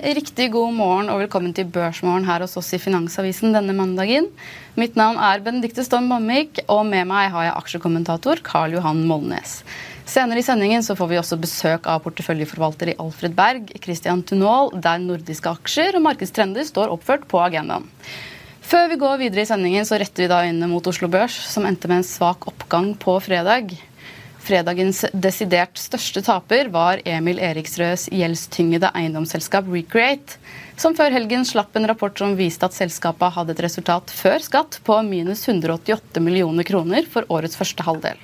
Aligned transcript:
Riktig 0.00 0.46
god 0.54 0.72
morgen 0.72 1.10
og 1.12 1.18
velkommen 1.20 1.52
til 1.52 1.68
Børsmorgen 1.68 2.24
her 2.24 2.40
hos 2.40 2.56
oss 2.56 2.70
i 2.72 2.80
Finansavisen 2.80 3.52
denne 3.52 3.74
mandagen. 3.76 4.30
Mitt 4.80 4.96
navn 4.96 5.18
er 5.20 5.42
Benedikte 5.44 5.84
Storm 5.84 6.08
Bamvik, 6.08 6.62
og 6.72 6.86
med 6.88 7.08
meg 7.10 7.28
har 7.34 7.46
jeg 7.46 7.56
aksjekommentator 7.58 8.40
Karl 8.46 8.78
Johan 8.78 9.02
Molnes. 9.08 9.58
Senere 10.08 10.40
i 10.40 10.46
sendingen 10.46 10.82
så 10.86 10.96
får 10.96 11.10
vi 11.10 11.20
også 11.20 11.38
besøk 11.42 11.86
av 11.90 12.00
porteføljeforvalter 12.06 12.94
i 12.94 12.96
Alfred 13.02 13.36
Berg, 13.36 13.68
Christian 13.84 14.24
Tunål, 14.24 14.72
der 14.80 15.02
nordiske 15.04 15.52
aksjer 15.52 15.98
og 15.98 16.06
markedstrender 16.08 16.64
står 16.66 16.94
oppført 16.96 17.28
på 17.28 17.42
agendaen. 17.44 17.86
Før 18.70 18.88
vi 18.88 19.00
går 19.02 19.20
videre 19.20 19.44
i 19.44 19.50
sendingen, 19.50 19.84
så 19.84 20.00
retter 20.00 20.24
vi 20.24 20.32
da 20.32 20.44
øynene 20.46 20.70
mot 20.70 20.86
Oslo 20.86 21.10
Børs, 21.12 21.36
som 21.50 21.68
endte 21.68 21.90
med 21.90 22.00
en 22.00 22.06
svak 22.06 22.48
oppgang 22.48 22.94
på 23.02 23.18
fredag. 23.20 23.76
Fredagens 24.40 25.02
desidert 25.12 25.76
største 25.78 26.22
taper 26.24 26.70
var 26.72 27.02
Emil 27.04 27.38
Eriksrøds 27.44 28.06
gjeldstyngede 28.08 28.88
eiendomsselskap 28.96 29.68
Recreate, 29.68 30.38
som 30.80 30.96
før 30.96 31.12
helgen 31.12 31.44
slapp 31.44 31.76
en 31.76 31.86
rapport 31.90 32.16
som 32.16 32.32
viste 32.38 32.64
at 32.64 32.76
selskapet 32.76 33.36
hadde 33.36 33.52
et 33.52 33.62
resultat 33.66 34.10
før 34.16 34.40
skatt 34.40 34.80
på 34.86 34.96
minus 35.04 35.44
188 35.44 36.24
millioner 36.24 36.64
kroner 36.64 37.04
for 37.04 37.28
årets 37.28 37.60
første 37.60 37.84
halvdel. 37.84 38.16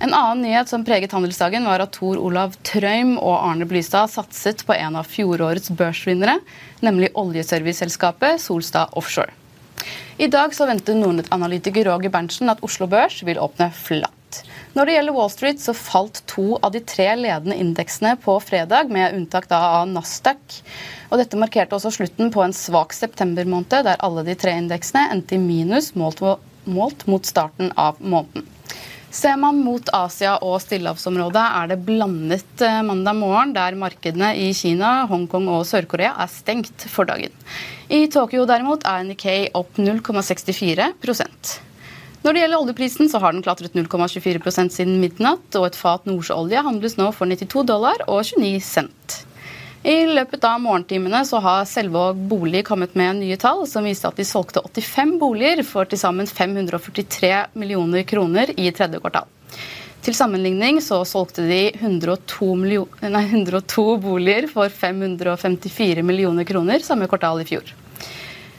En 0.00 0.14
annen 0.14 0.44
nyhet 0.46 0.70
som 0.70 0.84
preget 0.86 1.12
handelsdagen, 1.12 1.66
var 1.66 1.82
at 1.82 1.92
Tor 1.98 2.20
Olav 2.22 2.54
Trøim 2.64 3.16
og 3.18 3.34
Arne 3.36 3.66
Blystad 3.68 4.08
satset 4.12 4.62
på 4.64 4.76
en 4.78 4.96
av 4.96 5.08
fjorårets 5.10 5.74
børsvinnere, 5.74 6.38
nemlig 6.86 7.10
oljeserviceselskapet 7.18 8.40
Solstad 8.40 8.94
Offshore. 8.96 9.34
I 10.18 10.30
dag 10.30 10.54
så 10.54 10.66
venter 10.70 10.96
Nordnett-analytiker 10.98 11.90
Roger 11.90 12.14
Berntsen 12.14 12.50
at 12.50 12.62
Oslo 12.66 12.88
Børs 12.90 13.20
vil 13.26 13.42
åpne 13.42 13.68
flatt. 13.74 14.17
Når 14.76 14.86
det 14.86 14.94
gjelder 14.94 15.16
Wall 15.16 15.30
Street, 15.32 15.62
så 15.62 15.74
falt 15.76 16.20
to 16.30 16.58
av 16.62 16.74
de 16.74 16.82
tre 16.84 17.08
ledende 17.18 17.56
indeksene 17.58 18.14
på 18.22 18.36
fredag, 18.44 18.92
med 18.92 19.16
unntak 19.16 19.48
av 19.54 19.88
Nasdaq. 19.90 20.60
Og 21.08 21.22
dette 21.22 21.40
markerte 21.40 21.78
også 21.78 21.94
slutten 21.96 22.32
på 22.34 22.44
en 22.44 22.54
svak 22.56 22.94
septembermåned, 22.96 23.80
der 23.88 23.98
alle 24.04 24.26
de 24.26 24.36
tre 24.38 24.54
indeksene 24.60 25.08
endte 25.14 25.38
i 25.38 25.42
minus 25.42 25.94
målt, 25.98 26.22
målt 26.68 27.06
mot 27.08 27.26
starten 27.26 27.72
av 27.76 27.98
måneden. 27.98 28.46
Ser 29.08 29.38
man 29.40 29.62
mot 29.64 29.88
Asia 29.96 30.34
og 30.44 30.58
stillehavsområdet, 30.60 31.44
er 31.60 31.70
det 31.70 31.78
blandet 31.86 32.64
eh, 32.64 32.82
mandag 32.84 33.16
morgen, 33.16 33.54
der 33.56 33.76
markedene 33.80 34.34
i 34.36 34.50
Kina, 34.54 35.06
Hongkong 35.08 35.48
og 35.48 35.64
Sør-Korea 35.66 36.12
er 36.20 36.28
stengt 36.28 36.84
for 36.92 37.08
dagen. 37.08 37.32
I 37.88 38.04
Tokyo 38.12 38.44
derimot 38.48 38.84
er 38.84 39.08
Nikkei 39.08 39.38
opp 39.56 39.80
0,64 39.80 40.92
når 42.24 42.34
det 42.34 42.42
gjelder 42.42 42.58
oljeprisen, 42.58 43.08
så 43.10 43.20
har 43.22 43.32
den 43.32 43.44
klatret 43.46 43.76
0,24% 43.78 44.74
siden 44.74 44.98
midnatt, 45.02 45.48
og 45.54 45.68
et 45.68 45.78
fat 45.78 46.06
nordsjøolje 46.08 46.64
handles 46.66 46.98
nå 46.98 47.12
for 47.14 47.30
92 47.30 47.64
dollar 47.68 48.02
og 48.08 48.24
29 48.26 48.58
cent. 48.64 49.18
I 49.86 50.02
løpet 50.10 50.42
av 50.42 50.58
morgentimene 50.58 51.20
så 51.24 51.38
har 51.38 51.66
Selvåg 51.70 52.18
bolig 52.28 52.64
kommet 52.66 52.96
med 52.98 53.20
nye 53.20 53.38
tall 53.38 53.62
som 53.70 53.86
viste 53.86 54.10
at 54.10 54.18
de 54.18 54.26
solgte 54.26 54.64
85 54.66 55.14
boliger 55.20 55.62
for 55.62 55.86
til 55.86 56.00
sammen 56.00 56.26
543 56.26 57.30
millioner 57.54 58.02
kroner 58.02 58.50
i 58.58 58.72
tredje 58.74 58.98
kvartal. 58.98 59.30
Til 60.02 60.14
sammenligning 60.18 60.82
så 60.82 61.00
solgte 61.06 61.46
de 61.46 61.62
102, 61.78 62.50
nei, 63.06 63.24
102 63.30 63.86
boliger 64.02 64.50
for 64.50 64.70
554 64.72 66.02
millioner 66.06 66.46
kroner 66.48 66.82
samme 66.82 67.06
kvartal 67.10 67.42
i 67.42 67.46
fjor. 67.46 67.70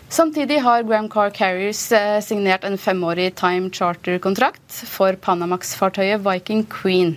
Samtidig 0.10 0.58
har 0.66 0.84
Gram 0.84 1.10
Car 1.10 1.30
Carriers 1.30 1.92
eh, 1.92 2.22
signert 2.22 2.64
en 2.64 2.78
femårig 2.82 3.36
time 3.38 3.70
charter-kontrakt 3.70 4.80
for 4.90 5.14
Panamax-fartøyet 5.14 6.24
Viking 6.26 6.64
Queen. 6.66 7.12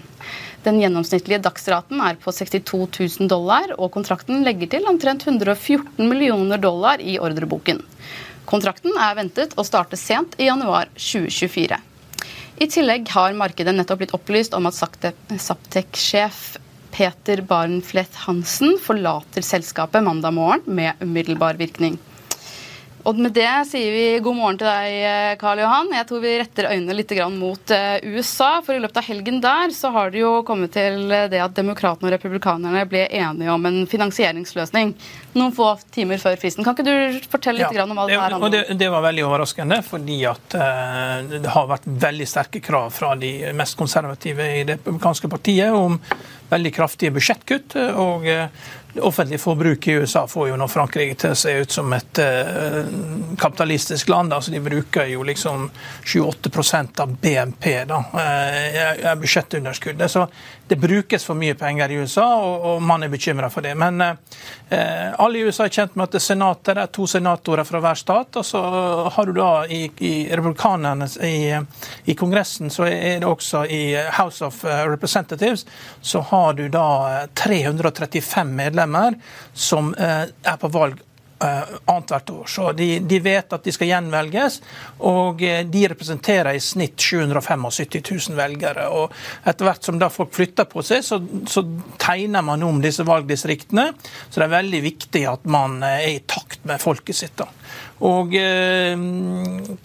Den 0.66 0.76
gjennomsnittlige 0.76 1.41
dagsraten 1.47 2.02
er 2.04 2.19
på 2.20 2.34
62 2.36 2.82
000 3.22 3.31
dollar, 3.32 3.72
og 3.78 3.94
kontrakten 3.97 4.44
legger 4.44 4.69
til 4.75 4.91
omtrent 4.92 5.25
114 5.25 6.04
millioner 6.04 6.60
dollar 6.60 7.00
i 7.00 7.16
ordreboken. 7.16 7.81
Kontrakten 8.44 8.92
er 9.00 9.16
ventet 9.16 9.56
å 9.56 9.64
starte 9.64 9.97
sent 9.97 10.36
i 10.36 10.50
januar 10.50 10.92
2024. 10.92 11.81
I 12.60 12.69
tillegg 12.76 13.08
har 13.16 13.32
markedet 13.32 13.72
nettopp 13.72 14.04
blitt 14.04 14.16
opplyst 14.20 14.52
om 14.52 14.69
at 14.69 14.76
Saptek-sjef 14.76 16.44
Peter 16.92 17.41
Barenfleth 17.41 18.28
Hansen 18.28 18.76
forlater 18.76 19.41
selskapet 19.41 20.04
mandag 20.04 20.36
morgen 20.36 20.69
med 20.76 21.00
umiddelbar 21.00 21.56
virkning. 21.56 21.97
Og 23.02 23.18
med 23.18 23.32
det 23.34 23.50
sier 23.66 23.90
vi 23.90 24.04
god 24.22 24.36
morgen 24.38 24.58
til 24.60 24.68
deg, 24.68 24.96
eh, 25.02 25.32
Karl 25.40 25.58
Johan. 25.58 25.90
Jeg 25.96 26.06
tror 26.06 26.20
vi 26.22 26.36
retter 26.38 26.68
øynene 26.70 26.94
litt 26.94 27.14
mot 27.34 27.72
eh, 27.74 27.98
USA. 28.14 28.50
For 28.62 28.76
i 28.76 28.82
løpet 28.82 29.00
av 29.00 29.08
helgen 29.08 29.40
der 29.42 29.74
så 29.74 29.90
har 29.90 30.12
det 30.14 30.22
jo 30.22 30.42
kommet 30.46 30.72
til 30.76 31.08
det 31.10 31.40
at 31.42 31.56
demokratene 31.56 32.08
og 32.08 32.14
republikanerne 32.14 32.84
ble 32.86 33.08
enige 33.10 33.50
om 33.50 33.66
en 33.66 33.82
finansieringsløsning 33.90 34.94
noen 35.32 35.52
få 35.56 35.68
timer 35.92 36.20
før 36.20 36.36
fristen. 36.40 36.64
Kan 36.64 36.76
ikke 36.76 36.86
du 36.86 37.28
fortelle 37.32 37.62
litt 37.62 37.76
ja, 37.76 37.86
om 37.86 37.94
hva 37.96 38.06
det 38.08 38.18
her 38.18 38.34
handler 38.36 38.48
om? 38.48 38.52
Det, 38.52 38.76
det, 38.80 38.90
var 38.92 39.04
veldig 39.06 39.24
overraskende, 39.28 39.78
fordi 39.86 40.19
at 40.28 40.56
uh, 40.58 41.32
det 41.32 41.54
har 41.54 41.70
vært 41.70 41.88
veldig 42.04 42.28
sterke 42.28 42.62
krav 42.64 42.92
fra 42.92 43.14
de 43.19 43.32
mest 43.56 43.78
konservative 43.80 44.48
i 44.60 44.62
det 44.69 44.78
republikanske 44.80 45.32
partiet 45.32 45.72
om 45.76 45.98
veldig 46.52 46.74
kraftige 46.76 47.14
budsjettkutt. 47.16 47.78
og 47.96 48.28
uh, 48.28 48.70
det 48.92 49.00
offentlige 49.00 49.38
forbruket 49.38 49.88
i 49.88 49.92
USA 49.92 50.26
får 50.28 50.48
jo 50.48 50.56
nå 50.60 50.66
Frankrike 50.69 51.16
til 51.22 51.32
å 51.32 51.38
se 51.38 51.53
ut 51.64 51.72
som 51.72 51.92
et 51.97 52.20
uh, 52.20 52.82
kapitalistisk 53.41 54.10
land. 54.12 54.32
altså 54.32 54.53
De 54.53 54.60
bruker 54.60 55.08
jo 55.08 55.22
liksom 55.25 55.70
28% 56.04 57.00
av 57.00 57.14
BNP 57.22 57.70
da, 57.88 58.02
uh, 58.12 59.14
budsjettunderskuddet. 59.20 60.10
Så 60.12 60.26
det 60.69 60.77
brukes 60.81 61.25
for 61.25 61.39
mye 61.39 61.55
penger 61.59 61.91
i 61.91 61.99
USA, 62.00 62.27
og, 62.41 62.67
og 62.69 62.83
man 62.83 63.03
er 63.03 63.12
bekymra 63.12 63.50
for 63.53 63.65
det. 63.65 63.75
Men 63.78 64.00
eh, 64.00 65.12
alle 65.19 65.38
i 65.38 65.44
USA 65.44 65.67
er 65.67 65.75
kjent 65.75 65.97
med 65.97 66.09
at 66.09 66.17
det 66.17 66.23
senatet 66.25 66.76
det 66.76 66.85
er 66.87 66.93
to 66.94 67.06
senatorer 67.11 67.67
fra 67.69 67.81
hver 67.85 67.99
stat. 67.99 68.41
Og 68.41 68.47
så 68.47 68.62
har 69.12 69.29
du 69.29 69.35
da 69.37 69.50
i, 69.67 69.82
i 70.00 70.12
republikanerne 70.31 71.09
i, 71.26 71.53
i, 72.05 72.14
Kongressen, 72.17 72.70
så 72.70 72.87
er 72.88 73.20
det 73.20 73.29
også 73.29 73.64
i 73.67 73.82
House 74.19 74.44
of 74.44 74.62
Representatives, 74.64 75.67
så 76.00 76.23
har 76.32 76.56
du 76.56 76.67
da 76.73 77.26
335 77.35 78.49
medlemmer 78.49 78.82
medlemmer 78.82 79.15
som 79.53 79.94
eh, 79.94 80.29
er 80.43 80.56
på 80.56 80.69
valg 80.69 81.00
eh, 81.43 81.75
annethvert 81.85 82.31
år. 82.31 82.47
Så 82.47 82.73
de, 82.73 82.89
de, 82.99 83.21
vet 83.23 83.53
at 83.53 83.65
de 83.65 83.75
skal 83.75 83.91
gjenvelges, 83.91 84.61
og 85.09 85.43
eh, 85.47 85.62
de 85.69 85.85
representerer 85.93 86.56
i 86.56 86.62
snitt 86.62 87.00
775 87.00 87.99
000 88.31 88.39
velgere. 88.39 88.89
og 88.89 89.12
Etter 89.44 89.69
hvert 89.69 89.89
som 89.89 90.00
da 90.00 90.11
folk 90.12 90.35
flytter 90.37 90.69
på 90.71 90.85
seg, 90.87 91.05
så, 91.06 91.21
så, 91.50 91.65
tegner 92.03 92.43
man 92.43 92.62
om 92.67 92.81
disse 92.83 93.05
valgdistriktene. 93.06 93.91
Så 94.29 94.41
det 94.41 94.47
er 94.49 94.56
veldig 94.56 94.83
viktig 94.85 95.27
at 95.31 95.44
man 95.50 95.81
er 95.87 96.09
i 96.11 96.21
takt 96.27 96.65
med 96.69 96.83
folket 96.83 97.19
sitt. 97.19 97.37
da. 97.39 97.49
Og 98.02 98.32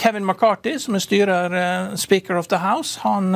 Kevin 0.01 0.25
McCarthy, 0.25 0.79
som 0.81 0.95
er 0.97 1.03
styrer 1.03 1.55
Speaker 2.01 2.39
of 2.39 2.47
the 2.49 2.57
House, 2.57 2.97
han, 3.03 3.29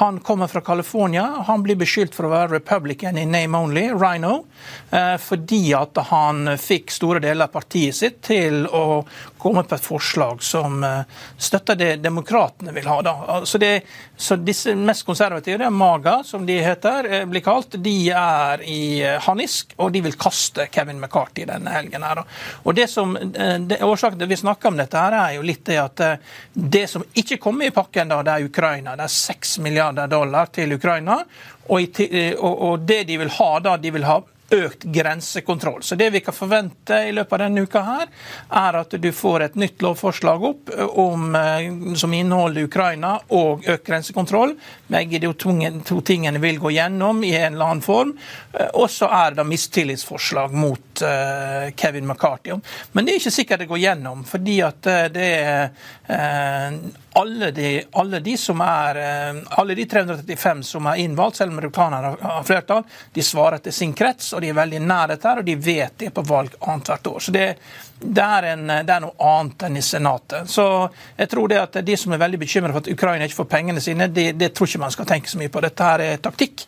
han 0.00 0.20
kommer 0.24 0.48
fra 0.48 0.62
California. 0.64 1.26
Han 1.44 1.60
blir 1.66 1.76
beskyldt 1.76 2.16
for 2.16 2.24
å 2.24 2.32
være 2.32 2.54
republican 2.56 3.20
i 3.20 3.26
name 3.28 3.60
only, 3.60 3.84
Rhino, 3.92 4.46
fordi 5.20 5.74
at 5.76 6.00
han 6.08 6.54
fikk 6.56 6.94
store 6.94 7.20
deler 7.20 7.50
av 7.50 7.52
partiet 7.58 7.98
sitt 8.00 8.22
til 8.24 8.64
å 8.72 9.02
komme 9.40 9.64
på 9.64 9.76
et 9.76 9.84
forslag 9.84 10.42
som 10.44 10.82
støtter 11.38 11.78
det 11.78 11.90
demokratene 12.02 12.72
vil 12.74 12.88
ha. 12.90 12.98
Så, 13.46 13.58
det, 13.58 13.82
så 14.16 14.36
disse 14.36 14.74
mest 14.76 15.06
konservative, 15.06 15.58
det 15.60 15.68
er 15.68 15.74
MAGA, 15.74 16.18
som 16.26 16.46
de 16.46 16.58
heter, 16.62 17.08
blir 17.30 17.44
kalt, 17.44 17.78
de 17.82 17.96
er 18.14 18.62
i 18.66 19.02
harnisk, 19.24 19.74
og 19.78 19.92
de 19.94 20.02
vil 20.04 20.16
kaste 20.18 20.68
Kevin 20.72 21.00
McCarthy 21.00 21.46
denne 21.48 21.70
helgen. 21.70 22.02
her. 22.02 22.22
Og 22.62 22.74
det 22.74 22.86
som, 22.90 23.16
eh, 23.16 23.58
det, 23.58 23.82
Årsaken 23.82 24.18
til 24.18 24.28
vi 24.28 24.36
snakker 24.36 24.68
om 24.68 24.76
dette, 24.76 24.98
her 24.98 25.12
er 25.12 25.34
jo 25.36 25.42
litt 25.42 25.64
det 25.64 25.78
at 25.80 26.00
eh, 26.00 26.16
det 26.52 26.86
som 26.90 27.04
ikke 27.14 27.38
kommer 27.38 27.66
i 27.66 27.74
pakken, 27.74 28.08
da, 28.08 28.22
det 28.22 28.32
er 28.32 28.48
Ukraina. 28.48 28.96
Det 28.96 29.08
er 29.08 29.14
6 29.14 29.58
milliarder 29.58 30.06
dollar 30.06 30.46
til 30.46 30.72
Ukraina. 30.72 31.20
Eh, 31.68 32.34
og, 32.38 32.62
og 32.62 32.78
det 32.88 33.04
de 33.08 33.18
vil 33.18 33.30
ha 33.38 33.50
da, 33.60 33.76
de 33.76 33.90
vil 33.90 34.08
ha 34.08 34.20
økt 34.50 34.82
grensekontroll. 34.82 35.82
Så 35.82 35.94
det 35.94 36.10
vi 36.10 36.20
kan 36.20 36.34
forvente 36.34 36.96
i 37.08 37.12
løpet 37.12 37.32
av 37.32 37.42
denne 37.44 37.64
uka, 37.66 37.82
her, 37.84 38.06
er 38.48 38.78
at 38.80 38.96
du 38.96 39.08
får 39.12 39.44
et 39.44 39.58
nytt 39.60 39.82
lovforslag 39.84 40.44
opp 40.50 40.72
om, 40.88 41.34
eh, 41.36 41.94
som 42.00 42.14
inneholder 42.14 42.68
Ukraina 42.68 43.18
og 43.28 43.66
økt 43.68 43.86
grensekontroll. 43.86 44.54
Begge 44.88 45.20
de 45.20 45.32
to 45.84 46.00
tingene 46.00 46.40
vil 46.40 46.60
gå 46.62 46.72
gjennom 46.78 47.24
i 47.24 47.34
en 47.36 47.54
eller 47.54 47.64
annen 47.64 47.84
form. 47.84 48.14
Eh, 48.52 48.70
og 48.74 48.88
så 48.90 49.10
er 49.12 49.36
det 49.36 49.46
mistillitsforslag 49.48 50.52
mot 50.52 51.02
Kevin 51.78 52.06
McCarthy. 52.08 52.56
Men 52.92 53.06
det 53.06 53.12
er 53.12 53.20
ikke 53.20 53.30
sikkert 53.30 53.60
det 53.62 53.68
går 53.70 53.78
gjennom, 53.78 54.24
fordi 54.26 54.56
at 54.66 54.88
det 55.14 55.28
er 55.38 55.70
alle 57.18 57.50
de, 57.50 57.82
alle 57.92 58.20
de, 58.20 58.36
som 58.38 58.60
er, 58.60 58.98
eh, 59.02 59.42
alle 59.58 59.74
de 59.74 59.86
335 59.90 60.62
som 60.62 60.86
er 60.86 61.02
innvalgt, 61.02 61.36
selv 61.36 61.52
om 61.52 61.60
republikanerne 61.60 62.14
har 62.20 62.44
flertall, 62.46 62.84
de 63.12 63.22
svarer 63.22 63.58
til 63.64 63.74
sin 63.74 63.94
krets, 63.98 64.32
og 64.32 64.42
de 64.44 64.52
er 64.52 64.58
veldig 64.58 64.82
nær 64.84 65.10
dette, 65.10 65.32
og 65.40 65.46
de 65.46 65.56
vet 65.58 65.96
det 65.98 66.12
på 66.14 66.22
valg 66.28 66.54
annethvert 66.60 67.10
år. 67.10 67.18
Så 67.26 67.34
det, 67.34 67.46
det 68.00 68.22
er, 68.22 68.46
en, 68.52 68.64
det 68.66 68.94
er, 68.94 69.02
noe 69.02 69.28
annet 69.28 69.64
enn 69.66 69.78
i 69.80 69.82
Senatet. 69.82 70.50
Så 70.50 70.64
jeg 71.16 71.30
tror 71.32 71.50
det 71.50 71.58
at 71.58 71.78
De 71.84 71.96
som 71.98 72.12
er 72.14 72.20
veldig 72.22 72.40
bekymret 72.40 72.74
for 72.74 72.84
at 72.84 72.90
Ukraina 72.92 73.26
ikke 73.26 73.40
får 73.40 73.48
pengene 73.50 73.82
sine, 73.82 74.06
det, 74.12 74.30
det, 74.38 74.52
tror 74.54 74.70
ikke 74.70 74.82
man 74.84 74.94
skal 74.94 75.08
tenke 75.08 75.30
så 75.30 75.40
mye 75.40 75.52
på. 75.52 75.62
Dette 75.64 75.88
her 75.90 76.04
er 76.04 76.22
taktikk 76.22 76.64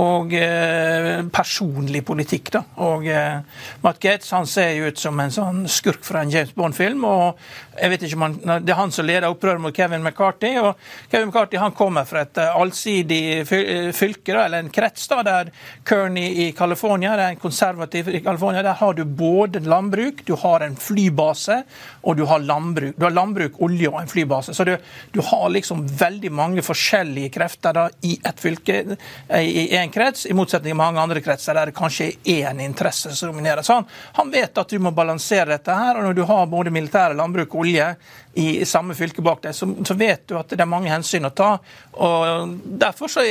og 0.00 0.32
eh, 0.36 1.20
personlig 1.32 2.04
politikk. 2.06 2.52
da. 2.56 2.64
Og 2.86 3.08
eh, 3.10 3.40
Matt 3.84 4.00
Gates 4.00 4.32
han 4.36 4.48
ser 4.48 4.72
jo 4.78 4.88
ut 4.88 5.00
som 5.00 5.20
en 5.20 5.34
sånn 5.34 5.66
skurk 5.70 6.04
fra 6.06 6.24
en 6.24 6.32
James 6.32 6.54
Bond-film. 6.56 7.04
og 7.04 7.40
jeg 7.80 7.92
vet 7.92 8.04
ikke 8.04 8.18
om 8.18 8.24
han, 8.26 8.64
Det 8.64 8.72
er 8.72 8.78
han 8.78 8.92
som 8.92 9.06
leder 9.06 9.28
opprøret 9.30 9.60
mot 9.60 9.76
Kevin 9.76 10.02
McCarthy. 10.04 10.56
og 10.58 10.76
Kevin 11.10 11.28
McCarthy 11.28 11.58
han 11.58 11.72
kommer 11.72 12.04
fra 12.04 12.24
et 12.26 12.38
eh, 12.38 12.56
allsidig 12.56 13.22
eh, 13.40 13.92
fylke, 13.92 14.32
da, 14.32 14.44
eller 14.44 14.64
en 14.64 14.72
krets, 14.72 15.06
da, 15.08 15.22
der 15.22 15.50
Kearney 15.86 16.46
i 16.46 16.50
California, 16.56 17.16
det 17.16 17.24
er 17.24 17.36
en 17.36 17.42
konservativ 17.42 18.08
i 18.08 18.20
California, 18.24 18.62
der 18.62 18.78
har 18.80 18.94
du 18.94 19.04
både 19.04 19.60
landbruk, 19.60 20.24
du 20.26 20.34
har 20.36 20.60
en 20.60 20.69
en 20.70 20.78
flybase, 20.80 21.60
og 22.02 22.16
du 22.16 22.24
har 22.30 22.40
landbruk. 22.44 22.96
Du 22.96 23.04
har 23.04 23.14
landbruk, 23.14 23.60
olje 23.60 23.90
og 23.90 24.00
en 24.00 24.10
flybase. 24.10 24.56
Så 24.56 24.64
du, 24.64 24.74
du 25.12 25.20
har 25.28 25.48
liksom 25.52 25.84
veldig 26.00 26.32
mange 26.32 26.64
forskjellige 26.64 27.34
krefter 27.34 27.76
da, 27.76 27.88
i 28.06 28.16
ett 28.24 28.40
fylke, 28.40 28.80
eh, 29.28 29.44
i 29.44 29.68
én 29.76 29.92
krets, 29.92 30.26
i 30.26 30.36
motsetning 30.36 30.70
til 30.70 30.78
mange 30.78 31.02
andre 31.02 31.20
kretser 31.24 31.56
der 31.56 31.70
det 31.70 31.76
kanskje 31.76 32.12
er 32.24 32.50
én 32.50 32.62
interesse 32.62 33.12
som 33.16 33.32
dominerer. 33.32 33.62
Så 33.66 33.80
han, 33.80 33.88
han 34.18 34.30
vet 34.32 34.58
at 34.58 34.70
du 34.70 34.78
må 34.82 34.94
balansere 34.94 35.50
dette 35.54 35.74
her, 35.74 35.98
og 35.98 36.06
når 36.06 36.18
du 36.18 36.24
har 36.28 36.50
både 36.50 36.74
militære, 36.74 37.18
landbruk 37.18 37.54
og 37.54 37.64
olje, 37.64 37.94
i, 38.34 38.64
samme 38.64 38.94
fylke 38.94 39.22
bak 39.22 39.42
deg, 39.42 39.54
så, 39.54 39.66
så, 39.86 39.94
vet 39.98 40.28
du 40.30 40.36
at 40.38 40.52
det 40.52 40.62
er 40.62 40.70
mange 40.70 40.90
hensyn 40.92 41.26
å 41.26 41.32
ta. 41.34 41.48
og 41.98 42.52
Derfor 42.78 43.10
så 43.10 43.24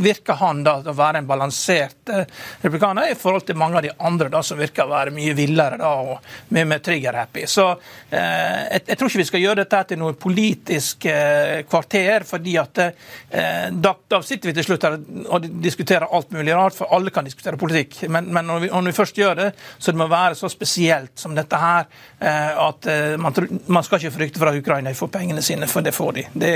virker 0.00 0.38
han 0.40 0.62
da 0.64 0.78
å 0.80 0.94
være 0.96 1.20
en 1.20 1.28
balansert 1.28 2.12
eh, 2.12 2.24
republikaner 2.62 3.12
i 3.12 3.18
forhold 3.20 3.44
til 3.48 3.58
mange 3.60 3.80
av 3.80 3.84
de 3.84 3.92
andre 3.98 4.30
da, 4.32 4.40
som 4.44 4.60
virker 4.60 4.86
å 4.86 4.94
være 4.94 5.12
mye 5.14 5.36
villere 5.36 5.76
da, 5.80 5.92
og 6.00 6.54
mye 6.56 6.69
mer 6.70 6.82
trigger-happy. 6.84 7.44
Så 7.50 7.66
eh, 7.70 8.20
jeg, 8.20 8.82
jeg, 8.86 8.98
tror 8.98 9.10
ikke 9.10 9.22
vi 9.22 9.28
skal 9.28 9.44
gjøre 9.44 9.60
dette 9.62 9.82
til 9.90 10.00
noe 10.00 10.16
politisk 10.20 11.06
eh, 11.10 11.60
kvarter, 11.68 12.26
fordi 12.28 12.56
at 12.60 12.82
eh, 12.84 13.66
da, 13.74 13.94
da, 14.14 14.22
sitter 14.26 14.50
vi 14.50 14.56
til 14.58 14.68
slutt 14.68 14.86
her 14.88 14.98
og 15.30 15.48
diskuterer 15.64 16.08
alt 16.08 16.32
mulig 16.36 16.54
rart, 16.56 16.76
for 16.78 16.92
alle 16.96 17.12
kan 17.14 17.28
diskutere 17.28 17.60
politikk. 17.60 18.02
Men, 18.08 18.30
men 18.32 18.48
når, 18.48 18.64
vi, 18.66 18.72
når, 18.72 18.90
vi, 18.90 18.96
først 19.00 19.20
gjør 19.20 19.38
det, 19.42 19.50
så 19.78 19.94
det 19.94 20.02
må 20.02 20.08
være 20.10 20.38
så 20.38 20.50
spesielt 20.52 21.14
som 21.20 21.36
dette 21.36 21.60
her, 21.60 21.88
at 22.20 22.86
man, 23.20 23.34
man 23.72 23.84
skal 23.84 24.00
ikke 24.00 24.14
frykte 24.14 24.40
for 24.40 24.50
at 24.50 24.58
Ukraina 24.58 24.92
får 24.96 25.10
pengene 25.12 25.42
sine, 25.44 25.68
for 25.70 25.84
det 25.84 25.94
får 25.96 26.12
de. 26.18 26.24
Det 26.42 26.54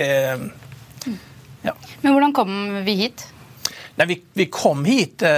ja. 1.65 1.73
Men 2.03 2.13
hvordan 2.13 2.35
kom 2.37 2.51
vi 2.85 2.99
hit? 3.05 3.25
Nei, 3.97 4.07
vi, 4.07 4.23
vi, 4.33 4.47
kom 4.47 4.85
hit 4.85 5.23
uh, 5.23 5.29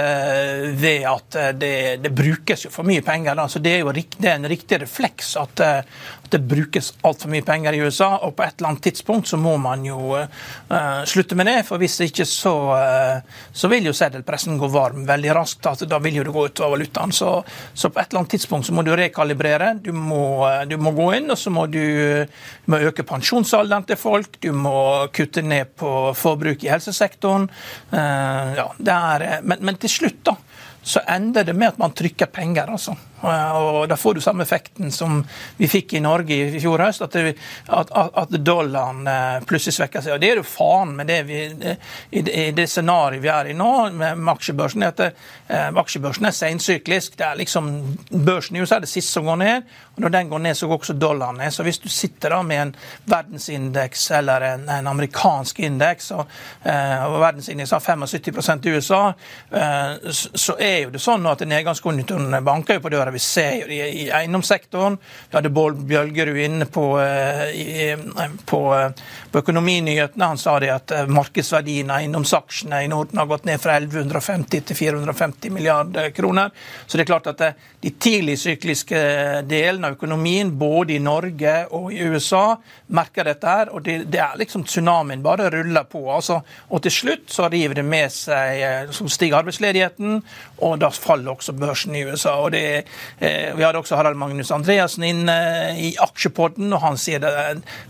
ved 0.73 1.03
at 1.05 1.35
eh, 1.37 1.49
det, 1.53 1.73
det, 2.01 2.09
brukes 2.09 2.65
jo 2.65 2.71
for 2.73 2.87
mye 2.89 3.03
penger. 3.05 3.37
Da. 3.37 3.45
Så 3.47 3.61
Det 3.61 3.75
er 3.75 3.83
jo 3.83 3.93
det 3.93 4.25
er 4.25 4.39
en 4.39 4.49
riktig 4.49 4.79
refleks 4.81 5.35
at, 5.37 5.61
uh, 5.61 5.99
det 6.31 6.39
brukes 6.39 6.93
altfor 7.07 7.31
mye 7.31 7.45
penger 7.45 7.75
i 7.75 7.81
USA. 7.83 8.09
Og 8.25 8.35
på 8.37 8.45
et 8.45 8.57
eller 8.57 8.71
annet 8.71 8.83
tidspunkt 8.89 9.29
så 9.29 9.39
må 9.39 9.55
man 9.61 9.85
jo 9.85 10.15
uh, 10.17 11.03
slutte 11.07 11.37
med 11.37 11.49
det. 11.49 11.57
For 11.67 11.81
hvis 11.81 11.99
ikke 12.05 12.25
så, 12.27 12.53
uh, 12.73 13.45
så 13.51 13.69
vil 13.71 13.89
jo 13.89 13.95
seddelpressen 13.97 14.59
gå 14.59 14.69
varm 14.73 15.05
veldig 15.07 15.35
raskt. 15.37 15.67
Altså, 15.69 15.87
da 15.89 15.99
vil 16.03 16.19
jo 16.19 16.27
det 16.27 16.35
gå 16.35 16.45
utover 16.49 16.77
valutaen. 16.77 17.15
Så, 17.15 17.31
så, 17.73 17.89
på 17.89 18.01
et 18.01 18.09
eller 18.09 18.23
annet 18.23 18.35
tidspunkt 18.37 18.69
så 18.69 18.75
må 18.75 18.85
du 18.85 18.93
rekalibrere. 18.97 19.73
Du 19.83 19.91
må, 19.95 20.23
du 20.69 20.77
må 20.81 20.93
gå 20.97 21.11
inn, 21.19 21.31
og 21.33 21.39
så 21.39 21.53
må 21.53 21.67
du 21.71 21.83
må 22.67 22.81
øke 22.89 23.05
pensjonsalderen 23.07 23.87
til 23.87 23.99
folk. 23.99 24.39
Du 24.43 24.51
må 24.55 24.77
kutte 25.15 25.43
ned 25.45 25.75
på 25.79 25.93
forbruk 26.17 26.65
i 26.65 26.71
helsesektoren. 26.73 27.49
Uh, 27.93 28.57
ja, 28.57 28.69
er, 28.97 29.29
men, 29.43 29.63
men 29.65 29.81
til 29.81 29.97
slutt, 29.99 30.23
da 30.27 30.37
så 30.87 30.99
ender 31.07 31.43
det 31.43 31.53
med 31.53 31.67
at 31.67 31.77
man 31.77 31.91
trykker 31.91 32.25
penger. 32.31 32.69
altså. 32.71 32.95
Og 33.21 33.87
Da 33.89 33.95
får 33.97 34.13
du 34.13 34.21
samme 34.21 34.43
effekten 34.43 34.91
som 34.91 35.23
vi 35.57 35.67
fikk 35.67 35.93
i 35.97 36.03
Norge 36.03 36.35
i 36.35 36.59
fjor 36.61 36.83
høst, 36.85 37.01
at, 37.01 37.15
det, 37.15 37.35
at, 37.73 37.91
at 37.91 38.35
dollaren 38.45 39.07
eh, 39.09 39.39
plutselig 39.47 39.77
svekker 39.77 40.03
seg. 40.05 40.17
Og 40.17 40.21
Det 40.21 40.29
er 40.31 40.41
jo 40.41 40.45
faen 40.45 40.93
med 40.97 41.09
det 41.09 41.21
vi, 41.27 41.41
i 42.11 42.51
det 42.55 42.67
scenarioet 42.69 43.23
vi 43.23 43.31
er 43.33 43.51
i 43.51 43.55
nå 43.57 43.71
med, 43.89 44.19
med 44.19 44.33
aksjebørsen. 44.35 44.85
at 44.85 45.01
det, 45.01 45.11
eh, 45.47 45.69
Aksjebørsen 45.81 46.29
er 46.29 46.35
sensyklisk. 46.35 47.17
Det 47.17 47.25
er 47.25 47.39
liksom, 47.41 47.71
Børsen 48.11 48.57
i 48.57 48.61
USA 48.61 48.77
er 48.77 48.85
det 48.85 48.91
siste 48.91 49.17
som 49.17 49.25
går 49.25 49.39
ned, 49.41 49.73
og 49.95 50.03
når 50.03 50.13
den 50.13 50.29
går 50.29 50.43
ned, 50.43 50.57
så 50.57 50.67
går 50.67 50.81
også 50.81 50.93
dollaren 50.93 51.37
ned. 51.41 51.51
Så 51.53 51.63
hvis 51.63 51.79
du 51.79 51.89
sitter 51.89 52.35
da 52.35 52.41
med 52.45 52.61
en 52.61 52.75
verdensindeks 53.09 54.11
eller 54.19 54.45
en, 54.51 54.69
en 54.69 54.87
amerikansk 54.93 55.59
indeks, 55.59 56.11
og, 56.11 56.27
eh, 56.63 57.05
og 57.07 57.19
verdensindeks 57.21 57.71
har 57.71 57.79
75 57.79 58.65
i 58.65 58.75
USA, 58.77 59.01
eh, 59.51 60.11
så 60.13 60.57
er 60.59 60.77
jo 60.85 60.93
det 60.93 61.01
sånn 61.01 61.25
at 61.29 61.45
nedgangskonjunkturen 61.47 62.43
banker 62.45 62.77
jo 62.77 62.85
på 62.85 62.93
døra 62.93 63.06
vi 63.11 63.19
ser 63.19 63.67
det 63.67 63.89
i 63.89 64.07
eiendomssektoren. 64.13 64.97
Vi 65.29 65.35
hadde 65.37 65.51
Bård 65.53 65.77
Bjølgerud 65.87 66.39
inne 66.41 66.65
på, 66.65 66.99
eh, 67.01 67.43
i, 67.51 67.95
på, 68.45 68.61
eh, 68.75 68.91
på 69.31 69.39
Økonominyhetene. 69.39 70.25
Han 70.25 70.37
sa 70.37 70.57
det 70.59 70.71
at 70.73 70.91
eh, 70.91 71.09
markedsverdien 71.11 71.91
av 71.91 72.01
eiendomsaksjene 72.01 72.83
i 72.83 72.89
Norden 72.91 73.21
har 73.21 73.29
gått 73.29 73.47
ned 73.49 73.61
fra 73.61 73.77
1150 73.79 74.65
til 74.69 74.79
450 74.79 75.53
milliarder 75.53 76.09
kroner. 76.15 76.51
Så 76.85 76.97
det 76.97 77.05
er 77.05 77.11
klart 77.11 77.29
at 77.31 77.43
de 77.81 77.91
tidligsykliske 77.91 79.01
delene 79.47 79.91
av 79.91 79.97
økonomien, 79.97 80.51
både 80.57 80.97
i 80.97 81.01
Norge 81.03 81.55
og 81.75 81.91
i 81.93 82.01
USA, 82.03 82.57
merker 82.87 83.27
dette 83.27 83.47
her. 83.47 83.73
Og 83.73 83.83
det, 83.85 83.99
det 84.11 84.23
er 84.23 84.39
liksom 84.39 84.65
tsunamien 84.67 85.23
bare 85.23 85.51
ruller 85.53 85.87
på. 85.89 86.03
Altså, 86.13 86.41
og 86.69 86.83
til 86.83 86.95
slutt 86.97 87.31
så 87.33 87.49
river 87.51 87.77
det 87.77 87.85
med 87.87 88.11
seg 88.11 88.91
Så 88.95 89.05
stiger 89.11 89.39
arbeidsledigheten, 89.39 90.21
og 90.57 90.79
da 90.81 90.89
faller 90.89 91.35
også 91.35 91.53
børsen 91.53 91.95
i 91.95 92.05
USA. 92.05 92.37
og 92.37 92.51
det 92.51 92.67
Eh, 93.19 93.57
vi 93.57 93.63
hadde 93.63 93.79
også 93.79 93.97
Harald 93.97 94.17
Magnus 94.19 94.51
Andreassen 94.53 95.03
inne 95.07 95.37
i 95.81 95.95
Aksjepodden, 96.01 96.69
og 96.75 96.83
han 96.83 96.99
sier 97.01 97.21
det, 97.23 97.31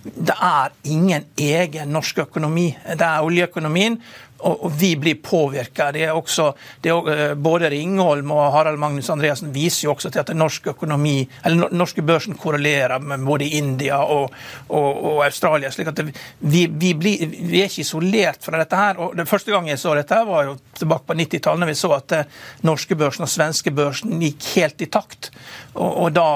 det 0.04 0.36
er 0.36 0.72
ingen 0.88 1.26
egen 1.42 1.92
norsk 1.92 2.24
økonomi. 2.24 2.70
Det 2.88 3.04
er 3.04 3.26
oljeøkonomien 3.28 4.00
og, 4.38 4.72
vi 4.78 4.96
blir 4.96 5.16
påvirka. 5.16 5.90
Eh, 5.90 7.34
både 7.36 7.70
Ringholm 7.70 8.32
og 8.32 8.52
Harald 8.54 8.80
Magnus 8.80 9.10
Andreassen 9.10 9.52
viser 9.54 9.88
jo 9.88 9.94
også 9.96 10.12
til 10.14 10.22
at 10.22 10.34
norske 10.36 10.72
økonomi, 10.76 11.28
eller 11.44 11.74
norske 11.74 12.02
børsen 12.06 12.38
korrelerer 12.38 13.00
med 13.00 13.26
både 13.26 13.50
India 13.58 14.00
og, 14.04 14.34
og, 14.68 15.06
og 15.12 15.24
Australia. 15.26 15.72
slik 15.72 15.88
at 15.92 16.02
det, 16.02 16.14
vi, 16.40 16.68
vi, 16.68 16.94
blir, 16.94 17.26
vi, 17.28 17.62
er 17.62 17.70
ikke 17.70 17.86
isolert 17.86 18.44
fra 18.46 18.62
dette 18.62 18.78
her. 18.78 19.00
og 19.00 19.18
det 19.18 19.28
Første 19.28 19.52
gang 19.52 19.70
jeg 19.70 19.82
så 19.82 19.96
dette, 19.98 20.16
her 20.16 20.30
var 20.30 20.52
jo 20.52 20.58
tilbake 20.78 21.08
på 21.08 21.18
90-tallet, 21.18 21.64
når 21.64 21.72
vi 21.74 21.80
så 21.82 21.94
at 21.98 22.18
eh, 22.18 22.38
norske 22.68 22.96
børsen 23.00 23.26
og 23.26 23.32
svenske 23.32 23.74
børsen 23.74 24.22
gikk 24.22 24.52
helt 24.56 24.86
i 24.86 24.92
takt. 24.92 25.32
Og, 25.74 25.90
og 26.06 26.14
da, 26.14 26.28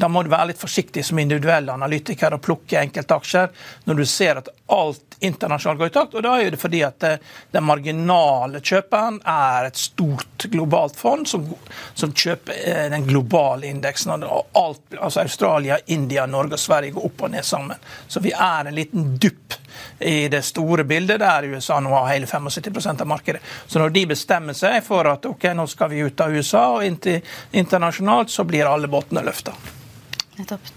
da, 0.00 0.08
må 0.08 0.24
du 0.24 0.32
være 0.32 0.52
litt 0.52 0.60
forsiktig 0.62 1.04
som 1.06 1.20
individuell 1.20 1.68
analytiker 1.72 2.36
og 2.36 2.44
plukke 2.44 2.80
enkeltaksjer 2.80 3.52
når 3.88 4.00
du 4.00 4.06
ser 4.08 4.40
at 4.40 4.50
alt 4.70 5.18
internasjonalt 5.20 5.80
går 5.80 5.90
i 5.90 5.94
takt. 5.94 6.14
og 6.16 6.24
Da 6.24 6.36
er 6.40 6.54
det 6.54 6.60
fordi 6.60 6.82
at 6.86 7.09
den 7.50 7.66
marginale 7.66 8.60
kjøperen 8.60 9.20
er 9.28 9.70
et 9.70 9.80
stort 9.80 10.46
globalt 10.52 10.96
fond 10.98 11.28
som, 11.28 11.46
som 11.94 12.12
kjøper 12.12 12.90
den 12.92 13.06
globale 13.08 13.70
indeksen. 13.70 14.24
Alt, 14.24 14.82
altså 14.98 15.24
Australia, 15.24 15.78
India, 15.86 16.26
Norge 16.26 16.58
og 16.58 16.62
Sverige 16.62 16.96
går 16.96 17.08
opp 17.10 17.26
og 17.26 17.34
ned 17.34 17.46
sammen. 17.46 17.90
Så 18.08 18.22
vi 18.24 18.34
er 18.36 18.70
en 18.70 18.76
liten 18.76 19.14
dupp 19.20 19.58
i 19.98 20.28
det 20.28 20.42
store 20.42 20.84
bildet, 20.84 21.20
der 21.20 21.44
USA 21.44 21.80
nå 21.80 21.92
har 21.94 22.08
hele 22.12 22.26
75% 22.26 23.00
av 23.00 23.06
markedet. 23.06 23.42
Så 23.66 23.78
når 23.78 23.90
de 23.94 24.06
bestemmer 24.14 24.56
seg 24.56 24.80
for 24.84 25.08
at 25.10 25.26
ok, 25.28 25.50
nå 25.56 25.66
skal 25.70 25.92
vi 25.92 26.04
ut 26.04 26.24
av 26.24 26.32
USA 26.34 26.64
og 26.76 26.86
inn 26.86 26.96
til 27.02 27.20
internasjonalt, 27.52 28.32
så 28.32 28.44
blir 28.48 28.70
alle 28.70 28.90
båtene 28.90 29.24
løfta. 29.24 29.54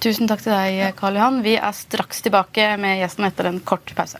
Tusen 0.04 0.28
takk 0.28 0.44
til 0.44 0.52
deg, 0.52 0.96
Karl 1.00 1.16
Johan. 1.16 1.44
Vi 1.46 1.56
er 1.56 1.76
straks 1.78 2.24
tilbake 2.26 2.74
med 2.82 3.00
gjesten 3.00 3.30
etter 3.30 3.48
en 3.48 3.62
kort 3.64 3.94
pause. 3.96 4.20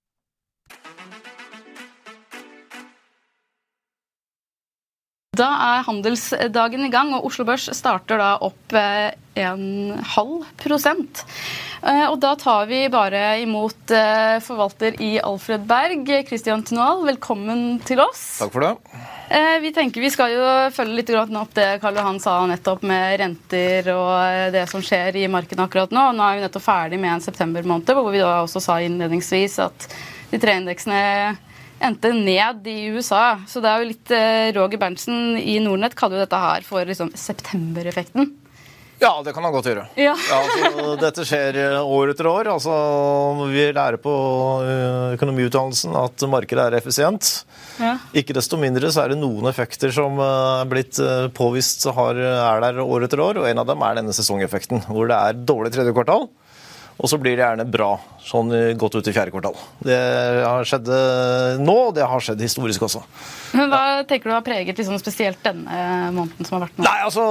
Da 5.39 5.45
er 5.63 5.85
handelsdagen 5.87 6.81
i 6.83 6.89
gang, 6.91 7.13
og 7.15 7.29
Oslo 7.29 7.45
Børs 7.47 7.69
starter 7.71 8.19
da 8.19 8.33
opp 8.43 8.73
eh, 8.75 9.13
en 9.39 9.93
halv 10.17 10.41
prosent. 10.59 11.21
Eh, 11.87 12.01
og 12.09 12.17
da 12.19 12.33
tar 12.35 12.65
vi 12.67 12.81
bare 12.91 13.37
imot 13.39 13.93
eh, 13.95 14.41
forvalter 14.43 14.97
i 14.99 15.13
Alfred 15.23 15.63
Berg, 15.69 16.11
Christian 16.27 16.65
Tunoal. 16.67 17.05
Velkommen 17.07 17.79
til 17.87 18.01
oss. 18.03 18.25
Takk 18.41 18.51
for 18.51 18.65
det. 18.65 18.73
Vi 19.63 19.71
tenker 19.71 20.03
Vi 20.03 20.09
skal 20.11 20.33
jo 20.33 20.47
følge 20.75 20.97
litt 20.97 21.13
opp 21.15 21.53
det 21.55 21.69
Karl 21.79 22.01
Johan 22.01 22.19
sa 22.19 22.33
nettopp 22.51 22.83
med 22.83 23.13
renter 23.21 23.87
og 23.93 24.51
det 24.51 24.65
som 24.67 24.83
skjer 24.83 25.15
i 25.15 25.29
markedet 25.31 25.63
akkurat 25.63 25.95
nå. 25.95 26.09
Nå 26.11 26.25
er 26.25 26.41
vi 26.41 26.43
nettopp 26.43 26.65
ferdig 26.65 26.99
med 26.99 27.13
en 27.13 27.23
september 27.23 27.63
måned, 27.63 27.87
hvor 27.87 28.11
vi 28.11 28.19
da 28.19 28.41
også 28.41 28.59
sa 28.67 28.81
innledningsvis 28.83 29.55
at 29.63 29.87
de 30.33 30.41
tre 30.43 30.57
indeksene 30.59 30.99
endte 31.81 32.13
ned 32.15 32.67
i 32.69 32.91
USA. 32.95 33.39
Så 33.47 33.61
det 33.63 33.71
er 33.71 33.81
jo 33.81 33.89
litt 33.89 34.13
eh, 34.15 34.51
Roger 34.57 34.81
Berntsen 34.81 35.39
i 35.39 35.57
Nordnett 35.63 35.97
kaller 35.97 36.19
jo 36.19 36.25
dette 36.25 36.43
her 36.43 36.67
for 36.67 36.87
liksom 36.87 37.11
septembereffekten. 37.17 38.37
Ja, 39.01 39.15
det 39.25 39.31
kan 39.33 39.41
han 39.41 39.53
godt 39.53 39.65
gjøre. 39.65 39.87
Ja. 39.97 40.13
ja 40.13 40.39
altså, 40.43 40.91
dette 41.01 41.23
skjer 41.25 41.57
eh, 41.57 41.77
år 41.81 42.11
etter 42.13 42.29
år. 42.29 42.51
Altså, 42.53 42.73
vi 43.49 43.65
lærer 43.73 43.97
på 44.01 44.13
eh, 44.61 45.15
økonomiutdannelsen 45.15 45.97
at 45.97 46.25
markedet 46.29 46.67
er 46.67 46.77
effisient. 46.77 47.31
Ja. 47.81 47.95
Ikke 48.17 48.35
desto 48.37 48.59
mindre 48.61 48.91
så 48.93 49.05
er 49.05 49.13
det 49.15 49.21
noen 49.23 49.49
effekter 49.49 49.93
som 49.95 50.21
er 50.21 50.69
blitt 50.69 50.99
påvist 51.33 51.87
har, 51.97 52.19
er 52.19 52.61
der 52.61 52.83
år 52.83 53.07
etter 53.07 53.23
år, 53.23 53.41
og 53.41 53.49
en 53.49 53.63
av 53.63 53.69
dem 53.71 53.81
er 53.87 53.97
denne 53.97 54.13
sesongeffekten, 54.13 54.85
hvor 54.91 55.09
det 55.09 55.17
er 55.17 55.41
dårlig 55.49 55.73
tredje 55.73 55.95
kvartal. 55.97 56.29
Og 57.01 57.09
så 57.09 57.17
blir 57.17 57.33
det 57.33 57.41
gjerne 57.41 57.65
bra 57.65 57.95
sånn 58.21 58.51
godt 58.77 58.99
ut 58.99 59.07
i 59.09 59.13
fjerde 59.13 59.33
kvartal. 59.33 59.55
Det 59.81 59.97
har 60.45 60.67
skjedd 60.69 60.89
eh, 60.93 61.61
nå, 61.61 61.77
og 61.89 61.95
det 61.97 62.05
har 62.05 62.21
skjedd 62.21 62.43
historisk 62.45 62.85
også. 62.85 63.01
Men 63.57 63.71
Hva 63.73 63.81
tenker 64.07 64.29
du 64.29 64.35
har 64.35 64.45
preget 64.45 64.77
liksom 64.77 64.99
spesielt 65.01 65.41
denne 65.43 66.11
måneden 66.13 66.47
som 66.47 66.59
har 66.59 66.67
vært 66.67 66.77
nå? 66.77 66.85
Nei, 66.85 66.99
altså, 67.07 67.25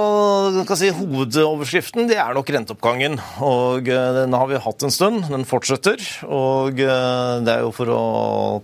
kan 0.67 0.79
si 0.79 0.91
Hovedoverskriften 0.93 2.11
det 2.11 2.19
er 2.21 2.35
nok 2.35 2.51
renteoppgangen. 2.53 3.17
og 3.47 3.87
eh, 3.87 4.11
Den 4.19 4.35
har 4.37 4.51
vi 4.51 4.61
hatt 4.67 4.85
en 4.85 4.93
stund. 4.93 5.25
Den 5.31 5.47
fortsetter. 5.47 6.03
og 6.27 6.83
eh, 6.83 7.33
Det 7.47 7.55
er 7.55 7.65
jo 7.65 7.73
for 7.75 7.95
å 7.95 8.03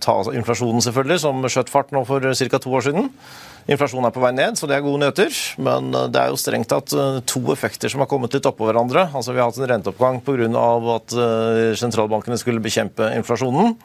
ta 0.04 0.20
inflasjonen, 0.28 0.84
selvfølgelig, 0.84 1.22
som 1.24 1.40
skjøt 1.48 1.72
fart 1.72 1.96
nå 1.96 2.04
for 2.08 2.28
ca. 2.28 2.60
to 2.60 2.74
år 2.76 2.90
siden. 2.90 3.12
Inflasjonen 3.68 4.08
er 4.08 4.14
på 4.14 4.22
vei 4.22 4.30
ned, 4.32 4.56
så 4.56 4.64
det 4.64 4.78
er 4.78 4.84
gode 4.84 5.02
nyheter. 5.02 5.34
Men 5.60 5.90
eh, 5.92 6.06
det 6.08 6.22
er 6.22 6.30
jo 6.32 6.38
strengt 6.40 6.70
tatt 6.72 6.94
eh, 6.96 7.18
to 7.28 7.42
effekter 7.52 7.92
som 7.92 8.00
har 8.00 8.08
kommet 8.08 8.32
litt 8.32 8.48
oppå 8.48 8.64
hverandre. 8.64 9.04
Altså 9.12 9.34
Vi 9.34 9.42
har 9.42 9.50
hatt 9.50 9.60
en 9.60 9.68
renteoppgang 9.68 10.22
pga. 10.24 10.46
at 10.94 11.12
eh, 11.12 11.74
sentralbankene 11.76 12.38
skulle 12.40 12.64
bekjempe 12.64 13.10
inflasjonen. 13.18 13.76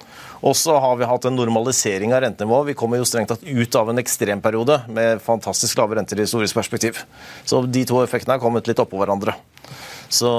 Og 0.44 0.56
så 0.56 0.78
har 0.80 0.96
vi 1.00 1.08
hatt 1.08 1.28
en 1.28 1.36
normalisering 1.36 2.16
av 2.16 2.24
rentenivået. 2.24 2.72
Vi 2.72 2.78
kommer 2.80 3.02
jo 3.02 3.08
strengt 3.08 3.34
tatt 3.34 3.44
ut 3.44 3.76
av 3.76 3.92
en 3.92 4.00
ekstremperiode 4.00 4.80
med 4.88 5.20
fantastisk 5.24 5.78
lave 5.82 6.00
renter 6.00 6.20
i 6.20 6.24
historisk 6.24 6.56
perspektiv. 6.62 7.04
Så 7.44 7.66
de 7.68 7.84
to 7.88 8.00
effektene 8.06 8.38
har 8.38 8.44
kommet 8.44 8.68
litt 8.72 8.80
oppå 8.80 9.04
hverandre. 9.04 9.36
Så 10.14 10.32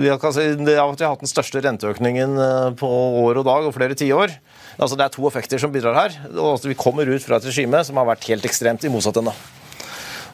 vi 0.00 0.08
har, 0.08 0.20
si, 0.32 0.48
det 0.64 0.78
har 0.78 0.92
hatt 0.94 1.24
den 1.24 1.28
største 1.28 1.60
renteøkningen 1.64 2.38
på 2.80 2.90
år 3.24 3.40
og 3.42 3.48
dag 3.48 3.68
og 3.68 3.74
flere 3.76 3.96
tiår. 3.98 4.36
Altså, 4.78 4.96
det 4.98 5.06
er 5.06 5.14
to 5.14 5.26
effekter 5.28 5.60
som 5.62 5.72
bidrar 5.74 5.98
her. 5.98 6.16
og 6.34 6.64
Vi 6.64 6.78
kommer 6.78 7.08
ut 7.08 7.22
fra 7.22 7.38
et 7.38 7.46
regime 7.50 7.84
som 7.86 8.00
har 8.00 8.08
vært 8.14 8.26
helt 8.30 8.48
ekstremt 8.48 8.84
i 8.84 8.92
motsatt 8.92 9.20
ende. 9.22 9.34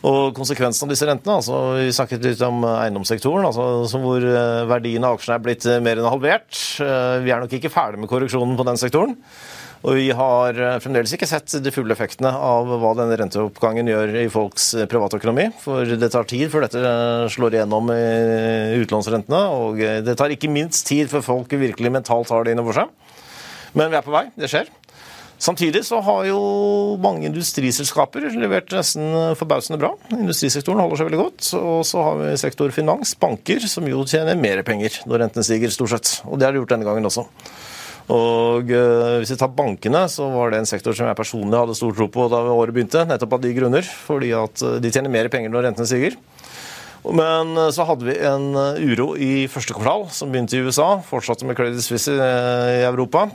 Og 0.06 0.32
konsekvensen 0.32 0.86
av 0.86 0.92
disse 0.94 1.06
rentene, 1.08 1.36
altså 1.42 1.60
Vi 1.76 1.92
snakket 1.92 2.24
litt 2.24 2.42
om 2.46 2.64
eiendomssektoren, 2.64 3.44
altså 3.50 4.00
hvor 4.00 4.24
eh, 4.24 4.66
verdien 4.70 5.04
av 5.04 5.18
aksjene 5.18 5.36
er 5.36 5.44
blitt 5.44 5.66
eh, 5.68 5.80
mer 5.84 6.00
enn 6.00 6.08
halvert. 6.08 6.56
Eh, 6.80 7.16
vi 7.26 7.32
er 7.34 7.42
nok 7.42 7.56
ikke 7.58 7.72
ferdig 7.72 8.00
med 8.00 8.08
korreksjonen 8.08 8.56
på 8.56 8.64
den 8.68 8.80
sektoren. 8.80 9.18
Og 9.80 9.96
vi 9.96 10.10
har 10.12 10.58
fremdeles 10.84 11.12
ikke 11.16 11.24
sett 11.24 11.54
de 11.64 11.70
fulle 11.72 11.94
effektene 11.94 12.28
av 12.28 12.68
hva 12.82 12.90
denne 12.98 13.16
renteoppgangen 13.16 13.88
gjør 13.88 14.10
i 14.20 14.26
folks 14.28 14.74
privatøkonomi. 14.92 15.46
For 15.62 15.88
det 15.96 16.10
tar 16.12 16.28
tid 16.28 16.52
før 16.52 16.66
dette 16.66 16.82
slår 17.32 17.56
igjennom 17.56 17.88
i 17.94 18.76
utlånsrentene. 18.82 19.40
Og 19.56 19.80
det 20.04 20.18
tar 20.20 20.36
ikke 20.36 20.52
minst 20.52 20.84
tid 20.84 21.08
før 21.08 21.24
folk 21.24 21.56
virkelig 21.56 21.94
mentalt 21.96 22.28
har 22.28 22.44
det 22.44 22.52
innover 22.52 22.76
seg. 22.76 22.92
Men 23.76 23.90
vi 23.90 23.98
er 23.98 24.06
på 24.06 24.14
vei. 24.14 24.26
Det 24.38 24.50
skjer. 24.50 24.70
Samtidig 25.40 25.80
så 25.88 26.02
har 26.04 26.26
jo 26.28 26.38
mange 27.00 27.24
industriselskaper 27.30 28.26
levert 28.36 28.74
nesten 28.76 29.32
forbausende 29.40 29.78
bra. 29.80 29.94
Industrisektoren 30.12 30.82
holder 30.82 31.00
seg 31.00 31.08
veldig 31.08 31.20
godt. 31.22 31.46
Og 31.56 31.80
så 31.88 32.02
har 32.04 32.18
vi 32.20 32.34
sektor 32.42 32.74
finans, 32.76 33.14
banker, 33.16 33.64
som 33.64 33.88
jo 33.88 34.04
tjener 34.04 34.36
mer 34.36 34.60
penger 34.68 35.00
når 35.08 35.24
renten 35.24 35.46
stiger, 35.46 35.72
stort 35.72 35.94
sett. 35.94 36.12
Og 36.28 36.36
det 36.36 36.44
har 36.44 36.52
de 36.52 36.60
gjort 36.60 36.74
denne 36.74 36.84
gangen 36.84 37.08
også. 37.08 37.24
Og 38.12 38.68
øh, 38.68 39.16
Hvis 39.22 39.32
vi 39.32 39.40
tar 39.40 39.52
bankene, 39.56 40.04
så 40.12 40.28
var 40.28 40.52
det 40.52 40.60
en 40.60 40.68
sektor 40.68 40.92
som 40.92 41.08
jeg 41.08 41.16
personlig 41.16 41.56
hadde 41.56 41.78
stor 41.78 41.96
tro 41.96 42.10
på 42.12 42.28
da 42.28 42.44
året 42.52 42.76
begynte, 42.76 43.06
nettopp 43.08 43.38
av 43.38 43.44
de 43.44 43.56
grunner. 43.56 43.86
Fordi 43.86 44.34
at 44.36 44.60
øh, 44.66 44.76
de 44.84 44.92
tjener 44.92 45.08
mer 45.08 45.32
penger 45.32 45.48
når 45.54 45.70
rentene 45.70 45.88
stiger. 45.88 46.20
Men 47.06 47.56
øh, 47.56 47.70
så 47.72 47.88
hadde 47.88 48.10
vi 48.10 48.20
en 48.28 48.50
uro 48.76 49.14
i 49.16 49.46
første 49.48 49.72
kvartal, 49.72 50.10
som 50.12 50.28
begynte 50.28 50.58
i 50.58 50.66
USA, 50.66 50.98
fortsatte 51.06 51.48
med 51.48 51.56
Credit 51.56 51.80
Suisse 51.86 52.12
i 52.12 52.82
Europa 52.84 53.30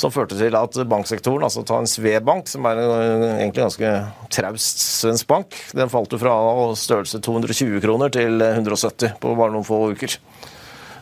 som 0.00 0.12
førte 0.14 0.38
til 0.38 0.54
at 0.56 0.78
banksektoren, 0.88 1.44
altså 1.44 1.64
ta 1.66 1.80
en 1.80 1.88
Svebank, 1.88 2.48
som 2.48 2.64
er 2.68 2.80
en 2.80 3.26
egentlig 3.26 3.66
ganske 3.66 3.90
traust 4.32 4.80
svensk 5.02 5.28
bank, 5.28 5.58
den 5.76 5.92
falt 5.92 6.14
jo 6.14 6.20
fra 6.20 6.36
størrelse 6.78 7.20
220 7.20 7.82
kroner 7.84 8.12
til 8.14 8.40
170 8.40 9.18
på 9.20 9.36
bare 9.36 9.54
noen 9.54 9.66
få 9.66 9.82
uker. 9.92 10.16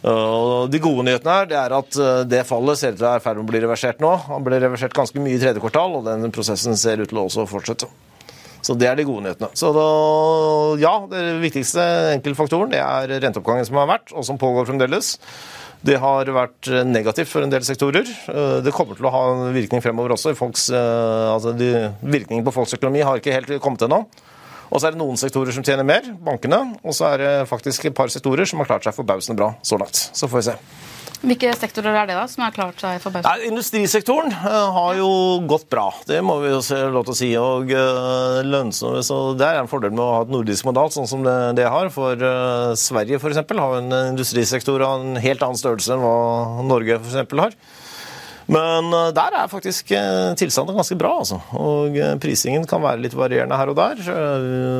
Og 0.09 0.69
de 0.71 0.78
gode 0.78 1.05
nyhetene 1.09 1.38
her, 1.40 1.49
det 1.50 1.57
er 1.59 1.73
at 1.75 1.97
eh, 1.99 2.21
det 2.31 2.45
fallet 2.47 2.78
ser 2.78 2.95
ut 2.95 3.00
til 3.00 3.07
å 3.07 3.09
være 3.11 3.23
i 3.23 3.25
ferd 3.25 3.40
med 3.40 3.49
å 3.49 3.50
bli 3.50 3.62
reversert 3.64 4.02
nå. 4.02 4.12
Han 4.28 4.45
ble 4.47 4.61
reversert 4.62 4.95
ganske 4.95 5.19
mye 5.23 5.35
i 5.35 5.40
tredje 5.43 5.62
kvartal, 5.62 5.99
og 5.99 6.07
den 6.07 6.35
prosessen 6.35 6.78
ser 6.78 7.02
ut 7.02 7.11
til 7.11 7.19
å 7.19 7.26
også 7.26 7.49
fortsette. 7.50 7.88
Så 8.62 8.75
det 8.78 8.88
er 8.90 8.99
de 8.99 9.07
gode 9.07 9.25
nyhetene. 9.26 9.50
Så 9.59 9.71
da, 9.75 9.87
ja, 10.83 10.95
det 11.11 11.25
viktigste 11.43 11.83
enkeltfaktoren 12.14 12.75
det 12.75 12.83
er 12.83 13.14
renteoppgangen 13.25 13.67
som 13.67 13.78
har 13.81 13.90
vært, 13.90 14.12
og 14.14 14.26
som 14.26 14.38
pågår 14.38 14.69
fremdeles. 14.71 15.17
Det 15.87 15.99
har 16.02 16.30
vært 16.35 16.68
eh, 16.73 16.87
negativt 16.87 17.30
for 17.30 17.44
en 17.44 17.52
del 17.52 17.62
sektorer. 17.66 18.08
Eh, 18.32 18.58
det 18.64 18.75
kommer 18.75 18.99
til 18.99 19.06
å 19.06 19.12
ha 19.14 19.23
en 19.35 19.54
virkning 19.54 19.82
fremover 19.85 20.16
også. 20.16 20.35
Folks, 20.38 20.68
eh, 20.75 21.28
altså 21.30 21.54
de, 21.54 21.70
virkningen 22.02 22.47
på 22.47 22.54
folks 22.56 22.75
økonomi 22.78 23.04
har 23.06 23.20
ikke 23.20 23.37
helt 23.37 23.54
kommet 23.62 23.87
ennå. 23.87 24.02
Og 24.68 24.82
så 24.82 24.88
er 24.88 24.97
det 24.97 25.00
noen 25.00 25.16
sektorer 25.16 25.54
som 25.54 25.64
tjener 25.64 25.87
mer, 25.87 26.11
bankene. 26.25 26.61
Og 26.82 26.97
så 26.97 27.12
er 27.12 27.23
det 27.23 27.32
faktisk 27.49 27.88
et 27.88 27.97
par 27.97 28.11
sektorer 28.12 28.49
som 28.49 28.61
har 28.61 28.68
klart 28.68 28.85
seg 28.85 28.97
forbausende 28.97 29.38
bra 29.38 29.54
så 29.64 29.78
langt. 29.80 30.08
Så 30.12 30.28
får 30.28 30.42
vi 30.42 30.49
se. 30.50 30.56
Hvilke 31.18 31.50
sektorer 31.58 31.96
er 31.98 32.06
det 32.06 32.14
da, 32.14 32.26
som 32.30 32.44
har 32.44 32.54
klart 32.54 32.78
seg 32.78 33.00
forbausende? 33.02 33.48
Industrisektoren 33.50 34.30
uh, 34.30 34.68
har 34.76 34.98
jo 35.00 35.08
gått 35.50 35.66
bra, 35.72 35.88
det 36.06 36.20
må 36.22 36.37
vi 36.44 36.52
jo 36.52 36.60
se 36.62 36.78
lov 36.94 37.08
til 37.08 37.14
å 37.14 37.18
si. 37.18 37.30
og 37.40 37.72
uh, 37.75 38.38
lønnsomme, 38.46 39.02
så 39.02 39.18
Det 39.38 39.48
er 39.48 39.58
en 39.58 39.70
fordel 39.70 39.96
med 39.96 40.04
å 40.04 40.12
ha 40.14 40.22
et 40.22 40.30
nordisk 40.30 40.68
modal, 40.68 40.92
sånn 40.94 41.10
som 41.10 41.26
det, 41.26 41.34
det 41.58 41.66
har. 41.66 41.90
For 41.94 42.22
uh, 42.22 42.76
Sverige 42.78 43.18
eksempel, 43.34 43.58
har 43.58 43.80
en 43.80 43.98
industrisektor 44.12 44.84
av 44.87 45.02
en 45.02 45.18
helt 45.18 45.42
annen 45.42 45.58
størrelse 45.58 45.96
enn 45.96 46.06
hva 46.06 46.64
Norge 46.68 47.00
for 47.02 47.10
har. 47.48 47.58
Men 48.49 48.88
eh, 48.97 49.11
der 49.17 49.35
er 49.37 49.50
faktisk 49.50 49.90
eh, 49.93 50.33
tilstanden 50.40 50.76
ganske 50.78 50.97
bra, 50.99 51.12
altså. 51.21 51.37
Og 51.61 51.97
eh, 52.00 52.14
prisingen 52.21 52.64
kan 52.69 52.81
være 52.81 53.02
litt 53.05 53.17
varierende 53.17 53.59
her 53.61 53.73
og 53.73 53.76
der. 53.76 54.00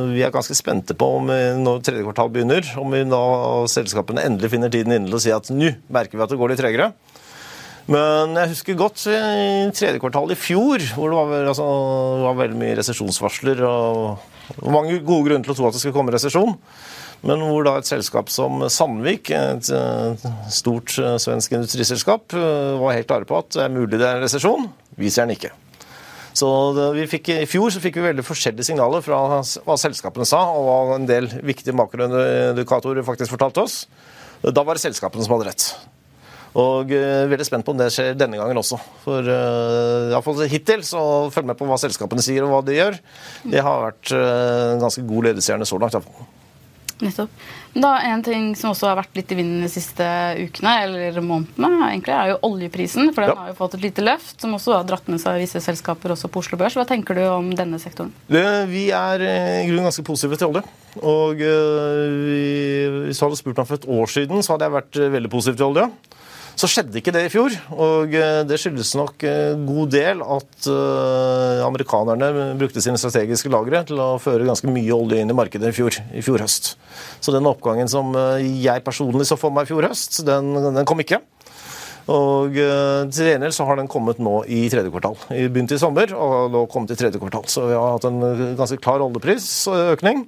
Vi 0.09 0.23
er 0.25 0.33
ganske 0.33 0.57
spente 0.57 0.97
på 0.97 1.11
om 1.19 1.29
når 1.29 1.83
tredje 1.85 2.05
kvartal 2.07 2.31
begynner, 2.33 2.65
om 2.81 2.89
vi 2.95 3.03
da 3.09 3.21
selskapene 3.69 4.25
endelig 4.25 4.51
finner 4.55 4.73
tiden 4.73 4.95
inne 4.95 5.09
til 5.09 5.19
å 5.19 5.21
si 5.21 5.33
at 5.35 5.51
nå 5.53 5.75
merker 5.93 6.17
vi 6.17 6.25
at 6.25 6.33
det 6.33 6.39
går 6.41 6.53
litt 6.53 6.61
tregere. 6.63 6.91
Men 7.89 8.35
jeg 8.37 8.51
husker 8.51 8.77
godt 8.77 9.03
i 9.09 9.19
tredje 9.73 10.01
kvartal 10.01 10.33
i 10.33 10.37
fjor, 10.37 10.83
hvor 10.93 11.09
det 11.09 11.19
var, 11.19 11.47
altså, 11.53 11.69
det 12.19 12.25
var 12.27 12.41
veldig 12.43 12.59
mye 12.61 12.75
resesjonsvarsler 12.77 13.63
og 13.65 14.65
mange 14.69 14.97
gode 15.05 15.29
grunner 15.29 15.45
til 15.45 15.53
å 15.53 15.57
tro 15.57 15.69
at 15.69 15.77
det 15.77 15.81
skulle 15.81 15.97
komme 15.97 16.13
resesjon. 16.13 16.57
Men 17.27 17.41
hvor 17.43 17.65
da 17.67 17.75
et 17.79 17.89
selskap 17.89 18.29
som 18.31 18.61
Sandvik, 18.71 19.31
et 19.35 19.71
stort 20.55 20.95
eh, 21.01 21.17
svensk 21.19 21.55
industriselskap, 21.57 22.31
eh, 22.37 22.77
var 22.79 22.95
helt 22.95 23.09
klare 23.09 23.27
på 23.27 23.41
at 23.41 23.51
det 23.57 23.65
er 23.65 23.73
mulig 23.73 23.97
det 23.97 24.05
er 24.07 24.19
en 24.19 24.23
resesjon. 24.23 24.69
Vi 24.99 25.11
ser 25.11 25.27
den 25.27 25.35
ikke. 25.35 25.51
Så 26.39 26.47
fikk, 27.11 27.33
I 27.33 27.49
fjor 27.49 27.73
så 27.73 27.81
fikk 27.83 27.97
vi 27.99 28.05
veldig 28.05 28.23
forskjellige 28.23 28.69
signaler 28.69 29.03
fra 29.03 29.17
hva 29.41 29.77
selskapene 29.81 30.27
sa, 30.29 30.45
og 30.53 30.67
hva 30.69 30.95
en 30.95 31.09
del 31.09 31.27
viktige 31.43 31.75
makroindikatorer 31.75 33.03
faktisk 33.03 33.33
fortalte 33.33 33.65
oss. 33.65 33.79
Da 34.45 34.63
var 34.63 34.77
det 34.77 34.85
selskapene 34.85 35.25
som 35.25 35.35
hadde 35.35 35.49
rett. 35.49 35.65
Og 36.57 36.93
uh, 36.95 37.27
veldig 37.29 37.45
spent 37.45 37.65
på 37.65 37.75
om 37.75 37.81
det 37.81 37.91
skjer 37.93 38.15
denne 38.17 38.39
gangen 38.39 38.61
også. 38.61 38.79
For 39.03 39.25
uh, 39.25 40.13
iallfall 40.13 40.45
hittil 40.49 40.85
så 40.87 41.01
følg 41.33 41.51
med 41.51 41.59
på 41.59 41.67
hva 41.69 41.77
selskapene 41.81 42.23
sier 42.25 42.45
og 42.45 42.53
hva 42.53 42.63
de 42.65 42.77
gjør. 42.77 42.97
Det 43.43 43.65
har 43.65 43.83
vært 43.89 44.13
uh, 44.15 44.79
ganske 44.81 45.03
god 45.11 45.29
ledestjerne 45.29 45.67
så 45.67 45.81
langt. 45.81 45.97
Iallfall. 45.97 46.38
Nettopp. 46.99 47.31
Da, 47.73 47.93
En 48.03 48.23
ting 48.23 48.49
som 48.59 48.73
også 48.73 48.89
har 48.89 48.97
vært 48.99 49.15
litt 49.15 49.31
i 49.31 49.37
vinden 49.37 49.63
de 49.63 49.69
siste 49.71 50.03
ukene, 50.39 50.73
eller 50.83 51.19
månedene, 51.23 51.69
egentlig, 51.87 52.15
er 52.15 52.33
jo 52.33 52.39
oljeprisen. 52.49 53.13
For 53.15 53.23
den 53.23 53.31
ja. 53.31 53.37
har 53.39 53.53
jo 53.53 53.57
fått 53.59 53.77
et 53.77 53.85
lite 53.85 54.03
løft, 54.03 54.35
som 54.41 54.55
også 54.57 54.75
har 54.75 54.87
dratt 54.89 55.07
med 55.11 55.21
seg 55.23 55.39
visse 55.39 55.61
selskaper 55.63 56.15
også 56.15 56.31
på 56.31 56.43
Oslo 56.43 56.59
Børs. 56.59 56.75
Hva 56.75 56.87
tenker 56.89 57.15
du 57.15 57.23
om 57.29 57.53
denne 57.55 57.79
sektoren? 57.79 58.11
Det, 58.27 58.45
vi 58.73 58.89
er 58.95 59.23
eh, 59.23 59.61
i 59.63 59.69
grunnen 59.69 59.87
ganske 59.87 60.05
positive 60.07 60.39
til 60.39 60.51
olje. 60.51 60.65
Og 60.99 61.39
øh, 61.45 62.05
vi, 62.25 62.43
Hvis 63.07 63.21
du 63.21 63.27
hadde 63.27 63.39
spurt 63.39 63.61
meg 63.61 63.69
for 63.69 63.79
et 63.79 63.91
år 63.99 64.11
siden, 64.11 64.43
så 64.43 64.55
hadde 64.55 64.67
jeg 64.67 64.77
vært 64.79 64.99
eh, 64.99 65.13
veldig 65.15 65.31
positiv 65.31 65.59
til 65.61 65.69
olje. 65.71 65.89
Så 66.59 66.67
skjedde 66.67 66.97
ikke 66.99 67.13
det 67.15 67.21
i 67.23 67.31
fjor, 67.31 67.53
og 67.71 68.11
eh, 68.19 68.41
det 68.43 68.57
skyldes 68.59 68.89
nok 68.99 69.23
god 69.63 69.91
del 69.93 70.23
at 70.25 70.67
uh, 70.67 71.61
amerikanerne 71.63 72.49
brukte 72.59 72.83
sine 72.83 72.99
strategiske 72.99 73.51
lagre 73.53 73.85
til 73.87 74.01
å 74.03 74.09
føre 74.19 74.47
ganske 74.47 74.67
mye 74.67 74.91
olje 74.91 75.21
inn 75.23 75.31
i 75.31 75.37
markedet 75.37 75.71
i 75.71 75.77
fjor, 75.77 75.95
i 76.11 76.23
fjor 76.25 76.43
høst. 76.43 76.73
Så 77.23 77.31
den 77.31 77.47
oppgangen 77.47 77.87
som 77.91 78.11
jeg 78.43 78.83
personlig 78.83 79.29
så 79.29 79.39
for 79.39 79.55
meg 79.55 79.69
i 79.69 79.71
fjor 79.71 79.87
høst, 79.87 80.19
den, 80.27 80.51
den 80.75 80.87
kom 80.89 80.99
ikke. 80.99 81.21
Og 82.09 82.55
til 82.57 83.29
gjengjeld 83.29 83.55
så 83.55 83.67
har 83.69 83.79
den 83.79 83.87
kommet 83.91 84.19
nå 84.19 84.41
i 84.49 84.63
tredje 84.71 84.91
kvartal. 84.91 85.15
Vi 85.29 85.45
begynte 85.47 85.77
i 85.77 85.81
sommer 85.81 86.11
og 86.17 86.49
nå 86.51 86.65
kommet 86.73 86.91
i 86.95 86.97
tredje 86.99 87.21
kvartal. 87.21 87.45
Så 87.51 87.69
vi 87.69 87.77
har 87.77 87.95
hatt 87.95 88.07
en 88.09 88.19
ganske 88.57 88.79
klar 88.81 89.03
oljeprisøkning. 89.05 90.25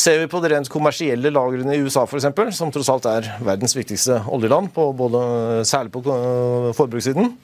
Ser 0.00 0.16
vi 0.22 0.28
på 0.30 0.38
de 0.40 0.48
rent 0.48 0.68
kommersielle 0.72 1.32
lagrene 1.34 1.74
i 1.76 1.80
USA 1.84 2.06
f.eks., 2.06 2.56
som 2.56 2.70
tross 2.72 2.88
alt 2.92 3.08
er 3.10 3.26
verdens 3.44 3.74
viktigste 3.76 4.22
oljeland, 4.32 4.70
på 4.72 4.86
både, 4.96 5.20
særlig 5.68 5.92
på 5.92 6.00
eh, 6.14 6.68
forbrukssiden, 6.76 7.34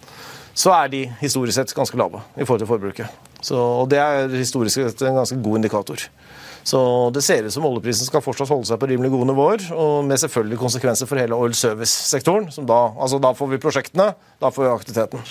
så 0.57 0.73
er 0.73 0.88
de 0.88 1.03
historisk 1.21 1.59
sett 1.59 1.75
ganske 1.77 1.99
lave 2.01 2.23
i 2.33 2.47
forhold 2.47 2.62
til 2.62 2.71
forbruket. 2.71 3.19
Så, 3.45 3.59
og 3.59 3.90
Det 3.92 3.99
er 4.01 4.33
historisk 4.33 4.81
sett 4.81 5.05
en 5.05 5.19
ganske 5.21 5.37
god 5.42 5.59
indikator. 5.61 6.07
Så 6.66 6.79
Det 7.12 7.23
ser 7.23 7.45
ut 7.45 7.53
som 7.53 7.66
oljeprisen 7.69 8.09
skal 8.09 8.25
fortsatt 8.25 8.49
holde 8.49 8.71
seg 8.71 8.81
på 8.81 8.88
rimelig 8.88 9.12
gode 9.12 9.29
nivåer, 9.35 9.66
og 9.77 10.07
med 10.09 10.23
selvfølgelig 10.23 10.62
konsekvenser 10.62 11.11
for 11.11 11.21
hele 11.21 11.37
oil 11.37 11.53
service-sektoren. 11.55 12.49
Da, 12.64 12.81
altså 12.97 13.21
da 13.21 13.35
får 13.37 13.53
vi 13.53 13.61
prosjektene, 13.66 14.14
da 14.40 14.51
får 14.55 14.64
vi 14.64 14.73
aktiviteten. 14.73 15.29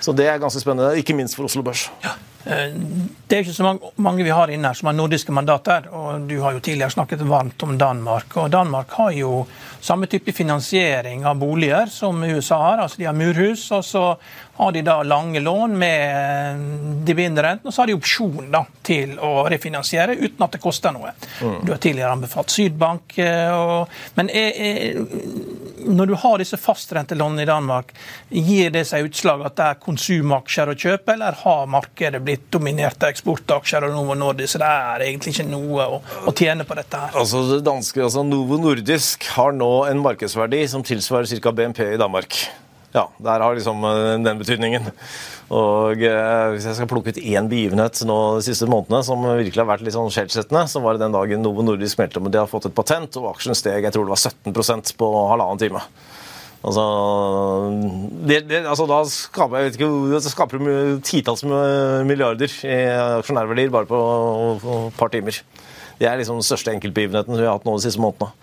Så 0.00 0.14
det 0.16 0.28
er 0.30 0.40
ganske 0.42 0.62
spennende, 0.62 0.96
ikke 1.00 1.16
minst 1.16 1.38
for 1.38 1.48
Oslo 1.48 1.64
Børs. 1.66 1.88
Ja. 2.04 2.16
Eh, 2.48 2.74
det 3.26 3.36
er 3.36 3.42
ikke 3.42 3.52
så 3.52 3.72
mange 4.00 4.24
vi 4.24 4.32
har 4.32 4.48
inne 4.48 4.70
her 4.70 4.76
som 4.78 4.88
har 4.88 4.96
nordiske 4.96 5.32
mandater. 5.34 5.88
og 5.92 6.28
Du 6.28 6.38
har 6.40 6.54
jo 6.56 6.60
tidligere 6.60 6.90
snakket 6.90 7.22
varmt 7.28 7.62
om 7.62 7.78
Danmark. 7.78 8.36
og 8.36 8.50
Danmark 8.50 8.90
har 8.90 9.10
jo 9.12 9.46
samme 9.80 10.06
type 10.06 10.32
finansiering 10.32 11.24
av 11.24 11.36
boliger 11.38 11.86
som 11.86 12.22
USA 12.24 12.56
har. 12.56 12.78
altså 12.78 12.98
De 12.98 13.04
har 13.04 13.12
murhus, 13.12 13.70
og 13.70 13.84
så 13.84 14.16
har 14.56 14.72
de 14.72 14.82
da 14.82 15.02
lange 15.02 15.40
lån 15.40 15.78
med 15.78 17.04
dividendrenten, 17.06 17.66
og 17.66 17.74
så 17.74 17.82
har 17.82 17.86
de 17.86 17.94
opsjon 17.94 18.50
da, 18.50 18.64
til 18.82 19.18
å 19.18 19.46
refinansiere 19.46 20.16
uten 20.18 20.42
at 20.42 20.56
det 20.56 20.60
koster 20.62 20.92
noe. 20.92 21.12
Mm. 21.42 21.60
Du 21.62 21.72
har 21.72 21.78
tidligere 21.78 22.12
anbefalt 22.12 22.50
Sydbank. 22.50 23.18
Eh, 23.18 23.52
og, 23.54 23.92
men 24.14 24.30
er, 24.30 24.50
er, 24.56 25.04
når 25.86 26.06
du 26.06 26.14
har 26.14 26.38
disse 26.42 26.58
fastrentelånene 26.58 27.44
i 27.44 27.50
Danmark, 27.50 27.92
gir 28.30 28.72
det 28.74 28.86
seg 28.88 29.06
utslag 29.06 29.44
at 29.46 29.56
det 29.58 29.68
er 29.68 29.80
konsumaksjer 29.88 30.72
å 30.72 30.76
kjøpe, 30.78 31.16
eller 31.16 31.40
har 31.42 31.66
markedet 31.72 32.20
blitt 32.24 32.46
dominert 32.54 33.02
av 33.02 33.12
eksportaksjer 33.14 33.88
og 33.88 33.96
Novo 33.96 34.16
Nordisk, 34.18 34.54
så 34.54 34.62
det 34.62 34.70
er 34.70 35.06
egentlig 35.08 35.34
ikke 35.34 35.48
noe 35.48 35.88
å, 35.96 35.98
å 36.28 36.36
tjene 36.36 36.68
på 36.68 36.78
dette 36.78 37.02
her? 37.02 37.18
Altså 37.18 37.42
det 37.50 37.62
danske, 37.66 38.04
altså 38.04 38.24
Novo 38.26 38.60
Nordisk 38.60 39.28
har 39.34 39.56
nå 39.56 39.72
en 39.88 40.04
markedsverdi 40.04 40.64
som 40.70 40.86
tilsvarer 40.86 41.40
ca. 41.42 41.54
BNP 41.54 41.84
i 41.94 42.00
Danmark. 42.00 42.38
Ja, 42.94 43.04
der 43.20 43.42
har 43.44 43.54
liksom 43.54 43.84
eh, 43.84 44.14
den 44.24 44.38
betydningen. 44.40 44.88
Og 45.52 46.02
eh, 46.04 46.46
Hvis 46.54 46.66
jeg 46.68 46.78
skal 46.78 46.88
plukke 46.88 47.12
ut 47.12 47.20
én 47.20 47.48
begivenhet 47.50 48.00
nå 48.08 48.16
de 48.38 48.46
siste 48.46 48.68
månedene 48.68 49.02
som 49.04 49.24
virkelig 49.24 49.60
har 49.60 49.68
vært 49.68 49.84
litt 49.84 49.96
sånn 49.96 50.12
skjellsettende, 50.12 50.64
så 50.72 50.80
var 50.84 50.96
det 50.96 51.04
den 51.04 51.16
dagen 51.16 51.44
Novo 51.44 51.64
Nordisk 51.64 52.00
meldte 52.00 52.22
om 52.22 52.30
at 52.30 52.36
de 52.36 52.40
har 52.40 52.50
fått 52.50 52.70
et 52.70 52.76
patent, 52.76 53.20
og 53.20 53.34
aksjen 53.34 53.56
steg 53.58 53.84
jeg 53.84 53.94
tror 53.94 54.08
det 54.08 54.14
var 54.16 54.24
17% 54.24 54.94
på 55.00 55.10
halvannen 55.32 55.60
time. 55.60 55.84
Altså, 56.58 56.84
det, 58.26 58.40
det, 58.50 58.64
altså 58.66 58.88
Da 58.90 58.98
skaper 59.06 59.60
jeg 59.60 59.68
vet 59.68 59.76
ikke, 59.78 59.90
det 60.10 60.22
skaper 60.26 60.64
titalls 61.06 61.44
milliarder 61.46 62.50
i 62.66 62.78
aksjonærverdier 63.20 63.70
bare 63.74 63.86
på 63.86 64.00
et 64.88 64.98
par 64.98 65.12
timer. 65.14 65.38
Det 65.98 66.06
er 66.06 66.18
liksom 66.18 66.38
den 66.38 66.46
største 66.46 66.74
enkeltbegivenheten 66.74 67.38
vi 67.38 67.46
har 67.46 67.56
hatt 67.58 67.66
nå 67.66 67.76
de 67.78 67.86
siste 67.86 68.02
månedene. 68.02 68.34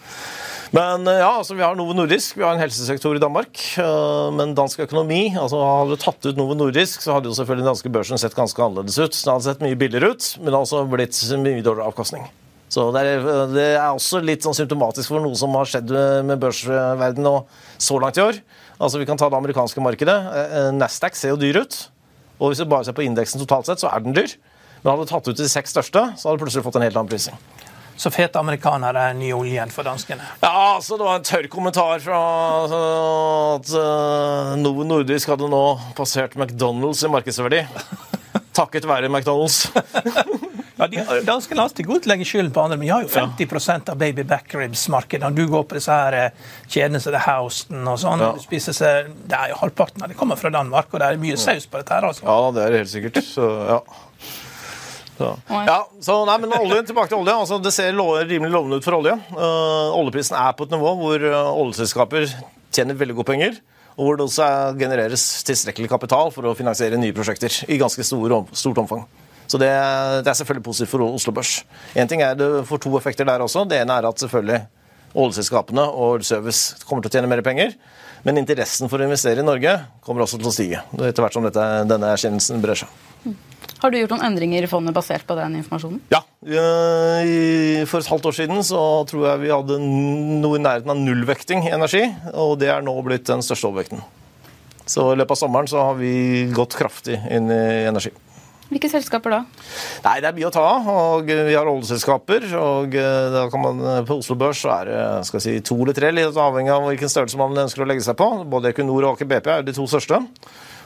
Men 0.75 1.05
eh, 1.07 1.21
ja, 1.21 1.29
altså 1.39 1.55
vi 1.55 1.63
har 1.63 1.75
Novo 1.77 1.93
Nordisk, 1.95 2.35
vi 2.39 2.43
har 2.43 2.55
en 2.55 2.59
helsesektor 2.63 3.15
i 3.15 3.21
Danmark. 3.21 3.59
Eh, 3.79 4.29
men 4.35 4.55
dansk 4.57 4.81
økonomi 4.87 5.29
altså 5.31 5.61
Hadde 5.61 5.95
du 5.95 6.01
tatt 6.01 6.27
ut 6.27 6.39
Novo 6.39 6.57
Nordisk, 6.57 7.03
så 7.05 7.15
hadde 7.15 7.31
jo 7.31 7.37
selvfølgelig 7.37 7.63
den 7.63 7.71
danske 7.71 7.91
børsen 7.93 8.21
sett 8.21 8.35
ganske 8.35 8.63
annerledes 8.63 8.97
ut. 8.99 9.15
Den 9.15 9.35
hadde 9.35 9.47
sett 9.47 9.63
mye 9.63 9.79
billigere 9.79 10.15
ut, 10.15 10.31
men 10.39 10.49
det 10.49 10.57
hadde 10.57 10.65
også 10.65 10.83
blitt 10.91 11.21
mye 11.45 11.61
dårligere 11.63 11.93
avkastning. 11.93 12.27
Så 12.75 12.89
det 12.91 13.05
er, 13.07 13.25
det 13.53 13.65
er, 13.77 13.93
også 13.93 14.19
litt 14.19 14.43
sånn 14.43 14.55
symptomatisk 14.57 15.13
for 15.13 15.23
noe 15.23 15.37
som 15.39 15.53
har 15.55 15.69
skjedd 15.69 15.91
med 16.27 16.41
børsverdenen 16.41 17.45
så 17.79 17.99
langt 18.03 18.19
i 18.19 18.25
år. 18.25 18.39
Altså 18.75 18.99
Vi 18.99 19.07
kan 19.07 19.19
ta 19.19 19.29
det 19.31 19.37
amerikanske 19.37 19.83
markedet. 19.83 20.15
Eh, 20.41 20.71
Nasdaq 20.75 21.15
ser 21.15 21.31
jo 21.31 21.39
dyr 21.39 21.61
ut. 21.63 21.77
Og 22.35 22.51
hvis 22.51 22.59
du 22.59 22.67
bare 22.67 22.83
ser 22.83 22.97
på 22.97 23.05
indeksen 23.05 23.39
totalt 23.39 23.69
sett, 23.69 23.79
så 23.79 23.87
er 23.93 24.03
den 24.03 24.17
dyr. 24.17 24.33
Men 24.81 24.91
hadde 24.91 25.05
du 25.05 25.13
tatt 25.13 25.29
ut 25.31 25.39
de 25.39 25.47
seks 25.47 25.71
største, 25.71 26.03
så 26.19 26.27
hadde 26.27 26.35
du 26.35 26.43
plutselig 26.43 26.65
fått 26.65 26.81
en 26.81 26.83
helt 26.83 26.99
annen 26.99 27.11
prising. 27.13 27.39
Så 27.95 28.11
fete 28.11 28.41
amerikanere 28.41 29.05
er 29.07 29.15
ny 29.15 29.31
olje 29.31 29.53
igjen 29.53 29.71
for 29.71 29.87
danskene. 29.87 30.27
Ja, 30.43 30.51
altså 30.75 30.99
det 30.99 31.07
var 31.07 31.21
en 31.21 31.29
tørr 31.29 31.47
kommentar 31.47 32.03
fra 32.03 32.19
altså, 32.65 32.81
at 33.55 34.59
Novo 34.59 34.83
Nordisk 34.83 35.31
hadde 35.31 35.47
nå 35.47 35.63
passert 35.95 36.35
McDonald's 36.35 37.05
i 37.07 37.13
markedsverdi. 37.15 37.63
Takket 38.59 38.91
være 38.91 39.07
McDonald's. 39.07 39.63
ja, 40.75 40.87
de, 40.91 41.03
Danskene 41.23 41.61
har 41.61 41.69
alltid 41.69 41.87
godt 41.87 42.07
legge 42.09 42.27
skylden 42.27 42.51
på 42.55 42.63
andre, 42.65 42.77
men 42.77 42.87
de 42.87 42.91
har 42.91 43.05
jo 43.05 43.11
50% 43.11 43.91
av 43.93 43.99
baby 43.99 44.25
backribs-markedet. 44.27 45.29
Du 45.35 45.45
går 45.51 45.63
på 45.69 45.77
disse 45.77 45.95
her 45.95 46.17
eh, 46.19 46.49
kjedene 46.67 46.99
som 47.03 47.15
Houston 47.27 47.87
og 47.87 48.01
sånn, 48.01 48.23
ja. 48.25 48.33
du 48.35 48.43
spiser 48.43 48.75
seg, 48.75 49.13
det 49.29 49.37
er 49.39 49.53
jo 49.53 49.61
halvparten 49.61 50.03
av 50.03 50.11
det 50.11 50.19
kommer 50.19 50.39
fra 50.39 50.51
Danmark, 50.51 50.91
og 50.91 50.99
det 50.99 51.07
er 51.13 51.21
mye 51.21 51.39
saus 51.39 51.69
på 51.69 51.79
dette 51.79 51.95
her. 51.95 52.09
altså. 52.09 52.27
Ja, 52.27 52.51
det 52.55 52.65
er 52.65 52.75
det 52.75 52.83
helt 52.83 52.91
sikkert. 52.91 53.21
Så, 53.23 53.47
ja. 53.69 53.79
Så. 55.15 55.29
Ja, 55.47 55.77
så 56.03 56.17
nei, 56.27 56.35
men 56.43 56.51
oljen, 56.57 56.83
Tilbake 56.87 57.07
til 57.07 57.21
olje. 57.21 57.31
altså 57.31 57.59
Det 57.63 57.71
ser 57.71 57.95
rimelig 57.95 58.51
lovende 58.51 58.81
ut 58.81 58.83
for 58.83 58.97
olje. 58.97 59.13
Uh, 59.31 59.95
oljeprisen 59.95 60.35
er 60.35 60.51
på 60.57 60.67
et 60.67 60.75
nivå 60.75 60.91
hvor 60.99 61.23
uh, 61.23 61.53
oljeselskaper 61.55 62.27
tjener 62.75 62.99
veldig 62.99 63.15
gode 63.21 63.29
penger. 63.31 63.61
Og 63.95 64.09
hvor 64.09 64.17
det 64.19 64.25
også 64.27 64.47
genereres 64.75 65.23
tilstrekkelig 65.47 65.87
kapital 65.87 66.33
for 66.35 66.49
å 66.49 66.57
finansiere 66.57 66.99
nye 66.99 67.15
prosjekter 67.15 67.61
i 67.71 67.79
ganske 67.79 68.03
stor, 68.03 68.41
stort 68.51 68.83
omfang. 68.83 69.05
Så 69.45 69.59
det, 69.61 69.69
det, 70.25 70.29
er 70.31 70.37
selvfølgelig 70.39 70.65
positivt 70.65 70.93
for 70.93 71.05
Oslo 71.05 71.33
Børs. 71.35 71.59
En 71.95 72.09
ting 72.09 72.23
er 72.25 72.37
Det 72.39 72.65
får 72.69 72.81
to 72.85 72.95
effekter 72.97 73.27
der 73.27 73.43
også. 73.45 73.65
Det 73.69 73.81
ene 73.83 73.99
er 73.99 74.07
at 74.09 74.23
selvfølgelig 74.23 74.63
oljeselskapene 75.15 75.85
og 75.95 76.25
service 76.27 76.85
kommer 76.87 77.05
til 77.05 77.13
å 77.13 77.15
tjene 77.17 77.31
mer 77.31 77.43
penger. 77.45 77.75
Men 78.25 78.41
interessen 78.41 78.89
for 78.89 78.99
å 78.99 79.05
investere 79.05 79.43
i 79.43 79.45
Norge 79.45 79.77
kommer 80.05 80.25
også 80.25 80.39
til 80.41 80.49
å 80.49 80.53
stige 80.53 80.81
etter 80.97 81.21
hvert 81.21 81.35
som 81.35 81.45
dette, 81.45 81.65
denne 81.85 82.09
erkjennelsen 82.15 82.63
brer 82.63 82.81
seg. 82.81 83.35
Har 83.83 83.91
du 83.91 83.99
gjort 83.99 84.15
noen 84.15 84.25
endringer 84.25 84.65
i 84.65 84.69
fondet 84.69 84.95
basert 84.95 85.25
på 85.27 85.35
den 85.37 85.59
informasjonen? 85.59 85.99
Ja. 86.09 86.23
For 86.41 87.99
et 87.99 88.09
halvt 88.09 88.27
år 88.31 88.37
siden 88.37 88.63
så 88.65 88.79
tror 89.09 89.27
jeg 89.29 89.43
vi 89.43 89.51
hadde 89.53 89.77
noe 90.41 90.57
i 90.57 90.63
nærheten 90.63 90.93
av 90.93 91.01
nullvekting 91.01 91.67
i 91.67 91.73
energi. 91.75 92.01
Og 92.33 92.55
det 92.61 92.71
er 92.73 92.85
nå 92.85 92.95
blitt 93.05 93.27
den 93.29 93.45
største 93.45 93.69
overvekten. 93.69 94.01
Så 94.89 95.11
i 95.11 95.19
løpet 95.19 95.35
av 95.35 95.41
sommeren 95.43 95.69
så 95.69 95.83
har 95.89 95.99
vi 95.99 96.13
gått 96.55 96.77
kraftig 96.79 97.19
inn 97.33 97.51
i 97.53 97.85
energi. 97.89 98.13
Hvilke 98.65 98.89
selskaper 98.89 99.29
da? 99.29 99.39
Nei, 100.05 100.15
Det 100.23 100.29
er 100.29 100.37
mye 100.37 100.47
å 100.49 100.53
ta 100.53 100.63
av. 100.65 100.87
og 100.89 101.27
Vi 101.29 101.53
har 101.53 101.69
oljeselskaper. 101.69 102.47
og 102.57 102.95
eh, 102.97 103.29
da 103.35 103.45
kan 103.53 103.61
man, 103.61 104.05
På 104.07 104.17
Oslo 104.19 104.35
Børs 104.35 104.61
så 104.63 104.71
er 104.81 104.85
det 104.89 105.25
skal 105.29 105.43
si, 105.43 105.59
to 105.61 105.77
eller 105.83 105.93
tre, 105.93 106.11
litt 106.11 106.35
avhengig 106.35 106.73
av 106.73 106.87
hvilken 106.89 107.11
størrelse 107.11 107.37
man 107.37 107.53
ønsker 107.65 107.85
å 107.85 107.89
legge 107.89 108.05
seg 108.07 108.17
på. 108.17 108.29
Både 108.49 108.71
Equinor 108.73 109.03
og 109.05 109.13
Aker 109.15 109.29
BP 109.29 109.51
er 109.53 109.67
de 109.67 109.75
to 109.77 109.85
største. 109.89 110.21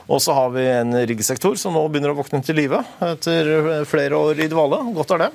Og 0.10 0.20
så 0.24 0.34
har 0.34 0.50
vi 0.56 0.66
en 0.66 0.92
riggsektor 1.06 1.56
som 1.62 1.76
nå 1.78 1.84
begynner 1.88 2.12
å 2.16 2.18
våkne 2.18 2.42
til 2.44 2.58
live 2.58 2.82
etter 3.06 3.86
flere 3.86 4.18
år 4.18 4.42
i 4.42 4.50
dvale. 4.50 4.82
Godt 4.98 5.12
er 5.16 5.28
det. 5.28 5.32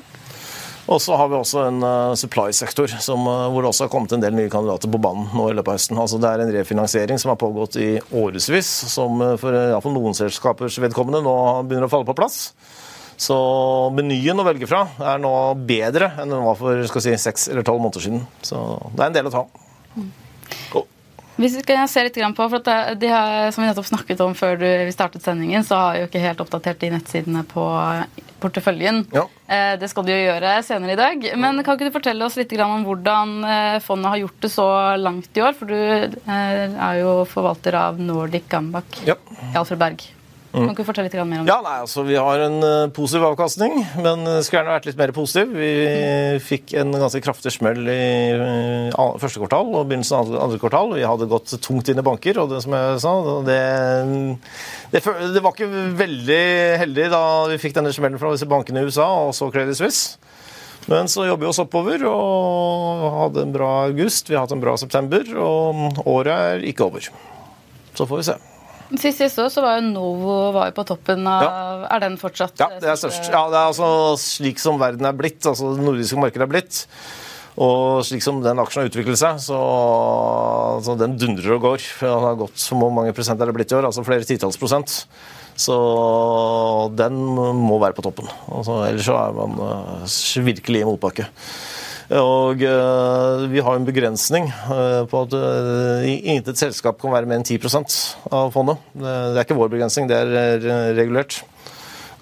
Og 0.85 1.01
så 1.01 1.17
har 1.17 1.31
vi 1.33 1.37
også 1.39 1.63
en 1.65 1.81
uh, 1.81 2.15
supply-sektor 2.19 2.93
uh, 2.93 3.15
hvor 3.17 3.65
det 3.65 3.71
også 3.71 3.87
har 3.87 3.93
kommet 3.93 4.13
en 4.13 4.25
del 4.25 4.35
nye 4.37 4.53
kandidater 4.53 4.91
på 4.93 5.01
banen 5.01 5.31
nå 5.33 5.49
i 5.49 5.55
løpet 5.57 5.73
av 5.73 5.79
høsten. 5.79 6.01
Altså 6.01 6.21
Det 6.21 6.29
er 6.29 6.45
en 6.45 6.53
refinansiering 6.53 7.21
som 7.21 7.33
har 7.33 7.41
pågått 7.41 7.79
i 7.81 7.91
årevis, 8.13 8.73
som 8.93 9.23
uh, 9.25 9.35
for 9.41 9.57
iallfall 9.57 9.97
noen 9.97 10.17
selskapers 10.19 10.77
vedkommende 10.85 11.25
nå 11.25 11.37
begynner 11.65 11.89
å 11.89 11.93
falle 11.93 12.09
på 12.09 12.17
plass. 12.19 12.51
Så 13.17 13.37
menyen 13.95 14.43
å 14.43 14.45
velge 14.45 14.69
fra 14.69 14.83
er 15.15 15.23
nå 15.23 15.33
bedre 15.65 16.11
enn 16.19 16.35
den 16.35 16.45
var 16.45 16.59
for 16.59 17.01
si, 17.01 17.15
seks 17.17 17.49
eller 17.53 17.65
tolv 17.65 17.81
måneder 17.81 18.05
siden. 18.05 18.27
Så 18.45 18.61
det 18.93 19.01
er 19.01 19.09
en 19.09 19.17
del 19.17 19.31
å 19.31 19.35
ta. 19.39 19.47
Mm. 19.95 20.11
Hvis 21.35 21.57
vi 21.59 21.63
skal 21.65 21.89
se 21.91 22.05
litt 22.07 22.19
på, 22.37 22.47
for 22.47 22.63
de 22.95 23.09
har, 23.11 23.51
Som 23.51 23.65
vi 23.65 23.69
nettopp 23.69 23.89
snakket 23.89 24.21
om 24.23 24.35
før 24.39 24.59
du, 24.61 24.67
vi 24.87 24.95
startet 24.95 25.25
sendingen, 25.25 25.65
så 25.67 25.81
har 25.81 25.95
vi 25.95 26.05
jo 26.05 26.09
ikke 26.11 26.23
helt 26.23 26.43
oppdatert 26.45 26.81
de 26.81 26.93
nettsidene 26.95 27.43
på 27.51 27.65
porteføljen. 28.45 29.03
Ja. 29.15 29.25
Eh, 29.49 29.75
det 29.81 29.89
skal 29.91 30.07
du 30.07 30.13
jo 30.13 30.21
gjøre 30.21 30.57
senere 30.67 30.95
i 30.95 31.01
dag. 31.01 31.29
Men 31.41 31.63
kan 31.65 31.79
ikke 31.79 31.89
du 31.89 31.97
fortelle 31.97 32.27
oss 32.27 32.37
litt 32.39 32.53
om 32.63 32.85
hvordan 32.87 33.37
eh, 33.49 33.79
fondet 33.85 34.13
har 34.13 34.23
gjort 34.23 34.43
det 34.45 34.53
så 34.53 34.69
langt 35.01 35.39
i 35.39 35.45
år? 35.45 35.57
For 35.59 35.71
du 35.71 35.79
eh, 35.79 36.19
er 36.71 37.01
jo 37.01 37.17
forvalter 37.31 37.79
av 37.81 37.99
Nordic 38.01 38.47
Gambak 38.53 39.01
ja. 39.09 39.19
Alfred 39.55 39.81
Berg. 39.81 40.07
Mm. 40.55 40.69
Kan 40.69 40.77
du 40.79 40.87
fortelle 40.87 41.09
litt 41.09 41.17
mer 41.19 41.41
om 41.43 41.47
det? 41.49 41.51
Ja, 41.51 41.57
nei, 41.65 41.75
altså 41.83 42.05
Vi 42.07 42.15
har 42.15 42.43
en 42.45 42.61
uh, 42.63 42.91
positiv 42.95 43.25
avkastning, 43.27 43.73
men 43.99 44.23
skulle 44.39 44.61
gjerne 44.61 44.77
vært 44.77 44.87
litt 44.87 45.01
mer 45.01 45.13
positiv. 45.17 45.51
Vi 45.59 45.71
mm. 45.83 46.45
fikk 46.47 46.77
en 46.79 46.95
ganske 46.95 47.23
kraftig 47.25 47.51
smell 47.57 47.81
i 47.91 48.05
uh, 48.39 49.17
første 49.19 49.43
kvartal 49.43 49.73
og 49.73 49.89
begynnelsen 49.91 50.21
av 50.21 50.31
andre 50.47 50.61
kvartal. 50.63 50.95
Vi 50.95 51.03
hadde 51.03 51.31
gått 51.33 51.57
tungt 51.65 51.91
inn 51.91 51.99
i 51.99 52.07
banker, 52.07 52.39
og 52.39 52.55
det 52.55 52.63
som 52.63 52.77
jeg 52.79 53.03
sa, 53.03 53.15
det, 53.49 53.59
det, 54.95 55.03
det 55.35 55.43
var 55.43 55.57
ikke 55.57 55.89
veldig 55.99 56.45
heldig 56.85 57.11
da 57.11 57.25
vi 57.51 57.59
fikk 57.67 57.75
denne 57.81 57.95
smellen 57.97 58.23
fra 58.23 58.31
disse 58.37 58.49
bankene 58.49 58.85
i 58.85 58.87
USA 58.87 59.11
og 59.27 59.35
så 59.35 59.51
Credit 59.51 59.83
Suisse. 59.83 60.23
Men 60.87 61.09
så 61.09 61.27
jobber 61.27 61.47
vi 61.47 61.51
oss 61.51 61.63
oppover 61.63 62.03
og 62.07 63.05
hadde 63.19 63.47
en 63.47 63.55
bra 63.55 63.71
august. 63.89 64.29
Vi 64.29 64.37
har 64.37 64.45
hatt 64.45 64.55
en 64.55 64.63
bra 64.63 64.77
september, 64.79 65.25
og 65.41 66.03
året 66.05 66.35
er 66.35 66.67
ikke 66.69 66.87
over. 66.91 67.09
Så 67.95 68.07
får 68.07 68.21
vi 68.21 68.27
se. 68.29 68.43
Sist 69.01 69.23
jeg 69.23 69.33
så, 69.33 69.49
så 69.51 69.65
var 69.65 69.79
jo 69.79 69.87
Novo 69.89 70.39
var 70.55 70.71
jo 70.71 70.77
på 70.77 70.85
toppen 70.89 71.25
av 71.29 71.45
ja. 71.45 71.53
Er 71.97 72.05
den 72.05 72.17
fortsatt 72.21 72.61
Ja, 72.61 72.69
det 72.81 72.91
er 72.91 72.99
størst. 73.01 73.29
Ja, 73.33 73.47
det 73.53 73.59
er 73.59 73.71
altså 73.73 73.89
slik 74.21 74.61
som 74.63 74.81
verden 74.81 75.09
er 75.09 75.17
blitt, 75.17 75.41
altså 75.49 75.73
det 75.75 75.85
nordiske 75.87 76.21
markedet 76.21 76.45
er 76.45 76.53
blitt. 76.53 76.83
Og 77.55 78.03
slik 78.07 78.25
som 78.25 78.41
den 78.43 78.59
aksjen 78.59 78.83
har 78.83 78.91
utviklet 78.91 79.21
seg, 79.21 79.39
så 79.43 79.61
så 80.85 80.97
den 80.99 81.15
dundrer 81.21 81.55
og 81.57 81.63
går. 81.69 81.87
Den 82.01 82.27
har 82.27 82.41
gått 82.41 82.59
så 82.61 82.79
mange 82.79 83.15
prosent 83.15 83.41
er 83.41 83.51
det 83.51 83.57
blitt 83.57 83.73
i 83.73 83.79
år, 83.79 83.87
altså 83.89 84.05
flere 84.07 84.27
titalls 84.27 84.59
prosent. 84.61 85.05
Så 85.55 85.77
den 86.99 87.15
må 87.15 87.79
være 87.79 87.95
på 87.95 88.03
toppen. 88.03 88.27
Altså, 88.51 88.81
ellers 88.89 89.07
så 89.07 89.19
er 89.21 89.37
man 89.37 89.55
uh, 89.63 90.47
virkelig 90.49 90.83
i 90.83 90.89
motbakke. 90.89 91.29
Og 92.13 92.61
uh, 92.61 93.47
vi 93.49 93.63
har 93.65 93.79
en 93.79 93.87
begrensning 93.87 94.51
uh, 94.69 95.05
på 95.09 95.25
at 95.25 95.37
uh, 95.39 96.05
intet 96.05 96.61
selskap 96.61 96.99
kan 97.01 97.15
være 97.15 97.31
mer 97.31 97.41
enn 97.41 97.47
10 97.47 97.57
av 98.29 98.53
fondet. 98.53 98.83
Det, 98.93 99.09
er 99.09 99.45
ikke 99.47 99.57
vår 99.57 99.73
begrensning, 99.73 100.11
det 100.11 100.19
er 100.21 100.95
regulert. 100.99 101.41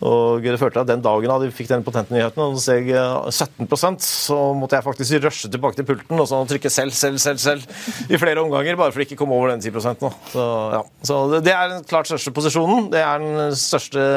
Og 0.02 0.42
det 0.42 0.58
førte 0.58 0.82
at 0.82 0.88
Den 0.88 1.02
dagen 1.02 1.30
da 1.30 1.36
vi 1.38 1.50
fikk 1.54 1.68
den 1.70 1.84
potente 1.86 2.14
nyheten, 2.14 2.40
og 2.42 2.58
steg 2.58 2.88
17% 2.90 4.02
så 4.02 4.38
måtte 4.58 4.78
jeg 4.78 4.86
faktisk 4.86 5.20
rushe 5.22 5.50
tilbake 5.50 5.78
til 5.78 5.86
pulten 5.86 6.18
og 6.18 6.26
sånn, 6.26 6.48
trykke 6.50 6.72
selv, 6.74 6.94
selv, 6.94 7.20
selv 7.22 7.38
selv 7.42 8.10
i 8.10 8.18
flere 8.18 8.42
omganger, 8.42 8.78
bare 8.78 8.90
for 8.90 9.02
å 9.02 9.06
ikke 9.06 9.18
komme 9.20 9.38
over 9.38 9.54
den 9.54 9.62
10 9.62 10.02
nå. 10.02 10.10
Så, 10.32 10.48
ja. 10.74 10.82
så 11.06 11.20
Det 11.38 11.54
er 11.54 11.76
den 11.76 11.86
klart 11.90 12.10
største 12.10 12.34
posisjonen. 12.34 12.90
Det 12.94 13.02
er 13.02 13.22
den 13.22 13.54
største 13.58 14.08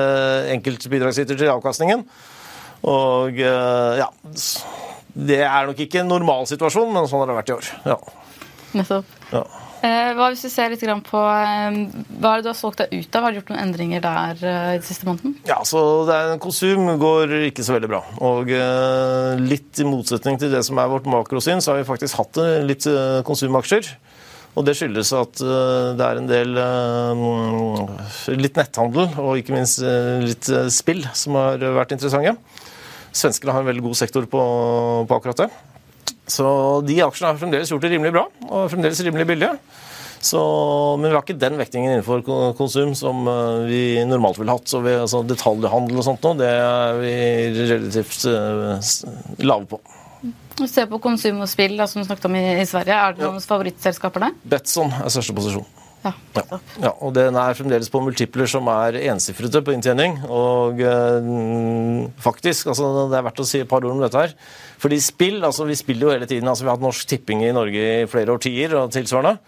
enkeltbidragsyter 0.55 1.37
til 1.37 1.53
avkastningen. 1.53 2.05
Og 2.85 3.37
ja 3.37 4.09
det 5.15 5.41
er 5.47 5.69
nok 5.69 5.79
ikke 5.79 6.01
en 6.03 6.11
normalsituasjon, 6.11 6.91
men 6.91 7.07
sånn 7.07 7.23
har 7.23 7.31
det 7.31 7.37
vært 7.39 7.51
i 7.51 7.55
år. 7.55 7.69
Ja. 7.87 7.99
Nettopp. 8.75 9.13
Ja. 9.31 9.45
Eh, 9.85 10.11
hva 10.17 10.29
hvis 10.31 10.41
du 10.45 10.49
ser 10.49 10.71
litt 10.71 10.81
på 11.05 11.19
eh, 11.19 11.75
Hva 12.17 12.31
er 12.31 12.39
det 12.39 12.45
du 12.45 12.49
har 12.49 12.57
solgt 12.57 12.81
deg 12.81 12.93
ut 12.95 13.17
av? 13.17 13.25
Har 13.25 13.33
du 13.33 13.39
gjort 13.39 13.51
noen 13.51 13.61
endringer 13.67 14.01
der 14.01 14.41
eh, 14.41 14.69
i 14.73 14.79
den 14.79 14.87
siste 14.87 15.05
måneden? 15.07 15.35
Ja, 15.45 15.59
så 15.67 15.79
det 16.07 16.15
er, 16.15 16.33
Konsum 16.41 16.89
går 17.01 17.35
ikke 17.51 17.65
så 17.65 17.75
veldig 17.75 17.91
bra. 17.91 18.01
Og 18.25 18.49
litt 19.45 19.81
i 19.81 19.87
motsetning 19.87 20.39
til 20.41 20.53
det 20.53 20.63
som 20.65 20.79
er 20.81 20.91
vårt 20.91 21.09
makrosyn, 21.09 21.61
så 21.61 21.73
har 21.73 21.81
vi 21.81 21.87
faktisk 21.87 22.21
hatt 22.21 22.41
litt 22.65 22.87
konsumaksjer. 23.27 23.91
Og 24.55 24.63
det 24.63 24.77
skyldes 24.79 25.11
at 25.17 25.41
det 25.99 26.05
er 26.05 26.19
en 26.21 26.29
del 26.29 26.53
litt 28.39 28.55
netthandel 28.55 29.17
og 29.19 29.41
ikke 29.41 29.55
minst 29.57 29.83
litt 30.23 30.47
spill 30.71 31.03
som 31.11 31.35
har 31.35 31.59
vært 31.75 31.91
interessante. 31.97 32.37
Svenskene 33.15 33.55
har 33.55 33.63
en 33.63 33.69
veldig 33.69 33.85
god 33.85 33.97
sektor 34.01 34.27
på, 34.29 34.43
på 35.07 35.17
akkurat 35.17 35.45
det. 35.45 35.49
Så 36.27 36.45
de 36.85 36.99
aksjene 37.05 37.31
har 37.31 37.39
fremdeles 37.39 37.71
gjort 37.71 37.83
det 37.85 37.93
rimelig 37.93 38.13
bra, 38.15 38.25
og 38.49 38.71
fremdeles 38.73 39.03
rimelig 39.05 39.27
billige. 39.29 39.53
Så, 40.25 40.39
men 40.97 41.11
vi 41.11 41.13
har 41.13 41.21
ikke 41.21 41.37
den 41.37 41.59
vektingen 41.59 41.91
innenfor 41.91 42.23
konsum 42.57 42.95
som 42.97 43.27
eh, 43.29 43.67
vi 43.69 43.81
normalt 44.09 44.39
ville 44.39 44.55
hatt. 44.55 44.65
Så 44.71 44.81
vi, 44.81 44.95
altså 44.97 45.21
detaljhandel 45.27 46.01
og 46.01 46.07
sånt 46.07 46.25
nå, 46.25 46.33
det 46.39 46.49
er 46.49 46.97
vi 46.97 47.13
relativt 47.59 48.25
uh, 48.25 48.79
lave 49.45 49.69
på. 49.69 49.81
Se 50.65 50.87
på 50.89 51.01
konsum 51.03 51.43
og 51.45 51.51
spill, 51.51 51.77
som 51.85 52.01
du 52.01 52.07
snakket 52.07 52.25
om 52.31 52.39
i, 52.39 52.45
i 52.63 52.65
Sverige. 52.65 52.97
Er 52.97 53.13
det 53.13 53.25
noen 53.25 53.37
ja. 53.37 53.45
favorittselskaper 53.45 54.25
der? 54.25 54.37
Betson 54.55 54.93
er 54.97 55.13
største 55.13 55.35
posisjon. 55.37 55.67
Ja, 56.05 56.59
ja, 56.83 56.91
og 57.01 57.13
Den 57.15 57.37
er 57.39 57.57
fremdeles 57.57 57.89
på 57.89 58.01
multipler 58.03 58.49
som 58.49 58.67
er 58.71 58.99
ensifrete 59.09 59.61
på 59.65 59.73
inntjening. 59.75 60.19
Og 60.29 60.81
øh, 60.81 62.09
faktisk, 62.21 62.69
altså 62.73 62.91
det 63.11 63.19
er 63.19 63.27
verdt 63.29 63.43
å 63.43 63.47
si 63.49 63.63
et 63.63 63.71
par 63.71 63.83
ord 63.83 63.95
om 63.95 64.03
dette 64.03 64.25
her. 64.25 64.35
Fordi 64.81 64.99
spill, 65.01 65.39
altså 65.47 65.67
vi 65.67 65.77
spiller 65.79 66.07
jo 66.09 66.15
hele 66.15 66.29
tiden. 66.29 66.47
altså 66.51 66.65
Vi 66.65 66.71
har 66.71 66.77
hatt 66.77 66.85
Norsk 66.85 67.07
Tipping 67.09 67.45
i 67.47 67.53
Norge 67.55 67.87
i 68.03 68.09
flere 68.11 68.35
årtier 68.35 68.75
og 68.79 68.91
tilsvarende. 68.93 69.39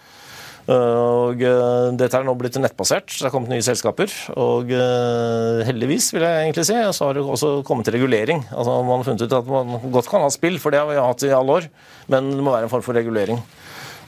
Og 0.68 1.40
øh, 1.40 1.94
Dette 1.96 2.18
er 2.20 2.26
nå 2.28 2.34
blitt 2.36 2.58
nettbasert, 2.60 3.08
det 3.08 3.24
har 3.24 3.32
kommet 3.32 3.54
nye 3.54 3.64
selskaper. 3.64 4.12
Og 4.36 4.74
øh, 4.76 5.62
heldigvis, 5.68 6.10
vil 6.16 6.26
jeg 6.28 6.44
egentlig 6.44 6.66
si, 6.68 6.76
så 6.76 7.08
har 7.08 7.16
det 7.16 7.24
også 7.24 7.54
kommet 7.68 7.88
til 7.88 7.96
regulering. 7.96 8.44
Altså 8.52 8.82
Man 8.84 9.00
har 9.00 9.08
funnet 9.08 9.24
ut 9.24 9.38
at 9.38 9.54
man 9.54 9.94
godt 9.94 10.12
kan 10.12 10.26
ha 10.26 10.34
spill, 10.34 10.60
for 10.60 10.76
det 10.76 10.82
har 10.82 10.90
vi 10.92 11.00
hatt 11.00 11.24
i 11.24 11.32
alle 11.38 11.62
år. 11.62 11.70
Men 12.12 12.34
det 12.34 12.44
må 12.44 12.52
være 12.52 12.68
en 12.68 12.74
form 12.74 12.84
for 12.84 13.00
regulering. 13.00 13.40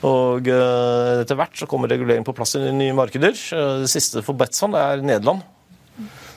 Og 0.06 0.48
uh, 0.48 1.20
etter 1.20 1.36
hvert 1.36 1.58
så 1.60 1.68
kommer 1.68 1.92
regulering 1.92 2.24
på 2.28 2.36
plass 2.36 2.56
i 2.56 2.64
nye 2.72 2.96
markeder. 2.96 3.36
Uh, 3.52 3.82
det 3.84 3.92
siste 3.92 4.24
for 4.24 4.38
Betson 4.40 4.78
er 4.80 5.04
Nederland. 5.04 5.44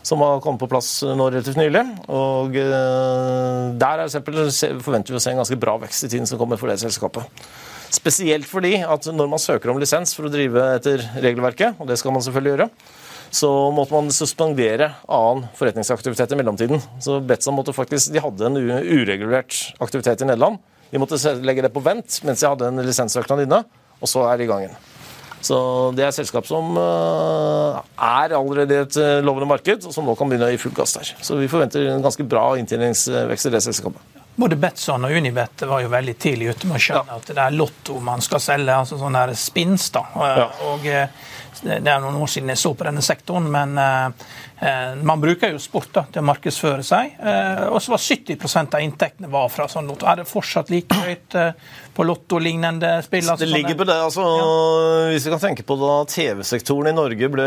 som 0.02 0.18
har 0.20 0.40
kommet 0.42 0.58
på 0.58 0.66
plass 0.66 0.88
nå 1.06 1.28
relativt 1.30 1.60
nylig. 1.60 1.82
Og 2.10 2.56
eh, 2.58 3.68
der 3.78 4.00
er 4.00 4.08
eksempel, 4.08 4.40
forventer 4.82 5.14
vi 5.14 5.20
å 5.20 5.22
se 5.22 5.30
en 5.30 5.38
ganske 5.38 5.58
bra 5.62 5.76
vekst 5.78 6.08
i 6.08 6.10
tiden 6.10 6.26
som 6.26 6.40
kommer 6.40 6.58
for 6.58 6.66
det 6.66 6.80
selskapet. 6.82 7.22
Spesielt 7.92 8.48
fordi 8.48 8.80
at 8.82 9.06
når 9.14 9.30
man 9.30 9.42
søker 9.42 9.70
om 9.70 9.78
lisens 9.78 10.16
for 10.16 10.26
å 10.26 10.32
drive 10.32 10.64
etter 10.74 11.06
regelverket, 11.22 11.78
og 11.78 11.86
det 11.86 12.00
skal 12.00 12.16
man 12.16 12.24
selvfølgelig 12.26 12.54
gjøre, 12.56 12.68
så 13.32 13.48
måtte 13.72 13.94
man 13.94 14.10
suspendere 14.12 14.90
annen 15.06 15.46
forretningsaktivitet 15.56 16.34
i 16.34 16.40
mellomtiden. 16.40 16.82
Så 17.00 17.20
Betson 17.24 17.56
måtte 17.56 17.74
faktisk, 17.76 18.10
de 18.12 18.20
hadde 18.26 18.50
en 18.50 18.58
uregulert 18.58 19.62
aktivitet 19.80 20.24
i 20.24 20.28
Nederland. 20.28 20.58
De 20.92 21.00
måtte 21.00 21.18
legge 21.40 21.64
det 21.64 21.72
på 21.72 21.82
vent 21.84 22.20
mens 22.26 22.42
jeg 22.44 22.52
hadde 22.52 22.68
en 22.68 22.84
lisenssøknad 22.84 23.46
inne, 23.46 23.62
og 24.02 24.10
så 24.10 24.26
er 24.28 24.38
det 24.38 24.46
i 24.46 24.50
gang 24.50 24.66
igjen. 24.66 24.80
Så 25.42 25.56
det 25.96 26.04
er 26.04 26.12
et 26.12 26.16
selskap 26.20 26.46
som 26.46 26.76
eh, 26.78 27.78
er 28.06 28.34
allerede 28.36 28.82
et 28.84 28.98
eh, 29.00 29.18
lovende 29.26 29.48
marked, 29.50 29.88
og 29.88 29.94
som 29.94 30.06
nå 30.06 30.14
kan 30.18 30.30
begynne 30.30 30.52
i 30.54 30.60
full 30.60 30.74
gass 30.76 30.94
der. 30.94 31.14
Så 31.18 31.38
vi 31.40 31.50
forventer 31.50 31.88
en 31.90 32.04
ganske 32.04 32.26
bra 32.28 32.52
inntjeningsvekst 32.60 33.50
i 33.50 33.54
det 33.56 33.62
selskapet. 33.64 34.20
Både 34.38 34.56
Betson 34.56 35.04
og 35.04 35.12
Unibet 35.12 35.64
var 35.68 35.82
jo 35.82 35.90
veldig 35.92 36.14
tidlig 36.20 36.54
ute 36.54 36.68
med 36.68 36.78
å 36.78 36.80
skjønne 36.80 37.10
ja. 37.10 37.18
at 37.18 37.32
det 37.34 37.42
er 37.42 37.56
Lotto 37.56 37.98
man 38.00 38.22
skal 38.24 38.40
selge, 38.40 38.76
altså 38.84 38.96
sånn 39.00 39.18
der 39.18 39.34
spins. 39.36 39.90
da. 39.92 40.06
Ja. 40.14 40.46
Og 40.70 40.86
eh, 40.88 41.26
Det 41.62 41.78
er 41.78 42.00
noen 42.02 42.18
år 42.18 42.30
siden 42.30 42.50
jeg 42.50 42.58
så 42.58 42.72
på 42.74 42.86
denne 42.88 43.04
sektoren, 43.06 43.46
men 43.52 43.78
Eh, 44.62 44.94
man 45.02 45.20
bruker 45.20 45.50
jo 45.50 45.58
sport 45.58 45.90
da, 45.90 46.04
til 46.06 46.22
å 46.22 46.26
markedsføre 46.28 46.84
seg. 46.86 47.16
Eh, 47.18 47.64
og 47.66 47.80
så 47.82 47.96
var 47.96 48.02
70% 48.02 48.76
av 48.78 48.84
inntektene 48.84 49.30
var 49.30 49.48
fra 49.50 49.66
sånn 49.70 49.88
lotto. 49.90 50.06
Er 50.06 50.20
det 50.20 50.26
fortsatt 50.30 50.68
like 50.70 50.98
høyt 51.02 51.34
eh, 51.38 51.56
på 51.96 52.04
lotto-lignende 52.06 52.92
spill? 53.02 53.26
Altså, 53.26 53.42
det 53.42 53.50
ligger 53.50 53.80
på 53.80 53.86
det. 53.88 53.96
altså, 54.06 54.22
ja. 54.38 54.52
Hvis 55.10 55.26
vi 55.26 55.32
kan 55.34 55.42
tenke 55.42 55.66
på 55.66 55.76
da 55.80 55.96
TV-sektoren 56.06 56.92
i 56.92 56.94
Norge 56.94 57.30
ble 57.32 57.46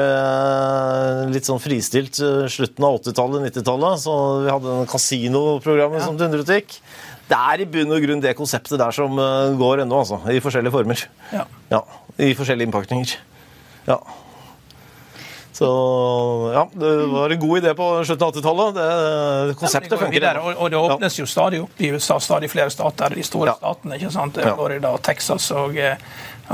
litt 1.31 1.47
sånn 1.47 1.61
fristilt 1.63 2.19
slutten 2.19 2.83
av 2.83 2.99
80-tallet, 2.99 3.45
90-tallet, 3.47 4.01
så 4.03 4.15
vi 4.43 4.51
hadde 4.51 4.73
en 4.81 4.91
kasinoprogrammet 4.91 6.01
ja. 6.01 6.09
som 6.09 6.19
dundret 6.19 6.51
gikk. 6.51 6.75
Det 7.29 7.37
er 7.53 7.63
i 7.63 7.69
bunn 7.77 7.95
og 7.95 8.03
grunn 8.03 8.19
det 8.21 8.35
konseptet 8.37 8.75
der 8.81 8.91
som 8.93 9.15
går 9.15 9.85
ennå, 9.85 10.03
altså. 10.03 10.19
I 10.27 10.43
forskjellige 10.43 10.75
former. 10.75 11.07
Ja. 11.31 11.47
ja 11.71 11.81
I 12.19 12.35
forskjellige 12.35 12.67
innpakninger. 12.67 13.15
Ja. 13.85 13.99
Så 15.55 15.67
ja, 16.53 16.69
det 16.73 16.95
var 17.07 17.29
en 17.29 17.39
god 17.39 17.57
idé 17.57 17.73
på 17.73 18.05
slutten 18.05 18.27
av 18.27 18.33
80-tallet. 18.33 19.55
Konseptet 19.57 19.99
funker. 19.99 20.21
Ja, 20.21 20.33
og, 20.41 20.49
og, 20.57 20.71
det 20.71 20.77
åpnes 20.77 21.15
jo 21.19 21.27
stadig 21.31 21.61
opp 21.63 21.79
i 21.79 21.93
USA, 21.95 22.19
stadig 22.19 22.49
flere 22.51 22.73
stater. 22.73 23.15
De 23.15 23.23
store 23.23 23.53
ja. 23.53 23.55
statene. 23.61 23.95
ikke 23.95 24.11
sant? 24.11 24.41
Florida, 24.43 24.91
Texas 24.99 25.47
og, 25.55 25.79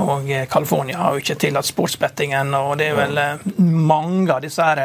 og 0.04 0.30
California 0.54 1.02
har 1.02 1.17
jo 1.17 1.24
ikke 1.26 1.39
tillatt 1.48 1.72
sportsbettingen. 1.72 2.54
Og 2.60 2.76
det 2.78 2.91
er 2.91 3.00
vel 3.00 3.17
eh, 3.24 3.50
mange 3.65 4.30
av 4.36 4.46
disse 4.46 4.70
her 4.70 4.84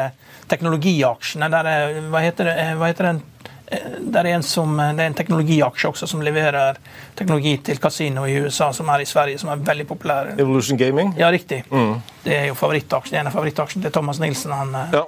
teknologiaksjene 0.49 1.51
der 1.53 1.71
Hva 2.09 2.25
heter 2.25 2.49
det? 2.49 2.57
Hva 2.79 2.89
heter 2.89 3.11
den 3.11 3.21
det 3.67 4.21
er, 4.23 4.41
som, 4.41 4.77
det 4.77 5.03
er 5.03 5.09
en 5.09 5.15
teknologiaksje 5.17 5.89
også 5.89 6.07
som 6.07 6.21
leverer 6.23 6.77
teknologi 7.17 7.57
til 7.67 7.81
kasino 7.83 8.23
i 8.27 8.37
USA, 8.45 8.69
som 8.73 8.87
er 8.93 9.03
i 9.03 9.07
Sverige, 9.09 9.41
som 9.41 9.51
er 9.51 9.63
veldig 9.67 9.87
populær. 9.89 10.31
Evolution 10.39 10.79
Gaming? 10.79 11.13
Ja, 11.19 11.31
riktig. 11.31 11.63
Mm. 11.71 11.97
Det 12.23 12.35
er 12.37 12.45
jo 12.47 12.55
favorittaksjen, 12.55 13.19
en 13.19 13.27
av 13.27 13.35
favorittaksjene 13.35 13.83
til 13.83 13.95
Thomas 13.97 14.21
Nilsen. 14.23 14.55
Han, 14.55 14.75
eh, 14.75 14.95
ja. 14.95 15.03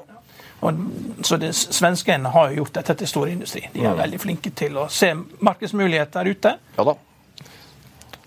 og, 0.59 0.81
så 1.23 1.39
det, 1.39 1.53
Svenskene 1.55 2.33
har 2.35 2.51
jo 2.51 2.65
gjort 2.65 2.81
dette 2.81 2.97
til 2.99 3.11
stor 3.13 3.31
industri. 3.31 3.63
De 3.71 3.85
er 3.85 3.93
mm. 3.93 4.01
veldig 4.03 4.23
flinke 4.27 4.51
til 4.51 4.75
å 4.83 4.89
se 4.91 5.13
markedsmuligheter 5.39 6.33
ute. 6.33 6.57
Ja 6.75 6.89
da. 6.91 6.99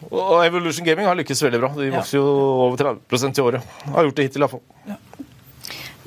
Og 0.08 0.38
Evolution 0.46 0.86
Gaming 0.86 1.06
har 1.06 1.18
lykkes 1.20 1.44
veldig 1.44 1.60
bra. 1.60 1.74
De 1.76 1.92
vokser 1.92 2.18
ja. 2.18 2.24
jo 2.24 2.30
over 2.70 2.96
30 3.04 3.36
i 3.36 3.44
året. 3.44 3.74
Har 3.92 4.08
gjort 4.08 4.16
det 4.16 4.30
hittil, 4.30 4.46
iallfall. 4.46 4.64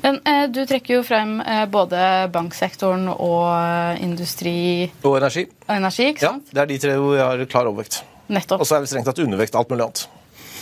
Men 0.06 0.20
eh, 0.22 0.44
Du 0.54 0.62
trekker 0.70 1.00
jo 1.00 1.06
frem 1.06 1.40
eh, 1.42 1.64
både 1.72 2.00
banksektoren 2.34 3.08
og 3.16 3.48
eh, 3.50 4.04
industri 4.06 4.58
Og 5.02 5.18
energi. 5.18 5.48
Og 5.66 5.78
energi 5.80 6.12
ikke 6.14 6.28
sant? 6.28 6.52
Ja, 6.52 6.60
Det 6.60 6.66
er 6.66 6.74
de 6.74 6.84
tre 6.84 7.00
hvor 7.00 7.16
vi 7.16 7.24
har 7.24 7.48
klar 7.50 7.72
overvekt. 7.72 8.04
Nettopp. 8.30 8.62
Og 8.62 8.70
så 8.70 8.78
er 8.78 8.86
vi 8.86 8.92
strengt 8.94 9.10
tatt 9.10 9.22
undervekt 9.22 9.58
alt 9.58 9.72
mulig 9.72 9.86
annet. 9.86 10.06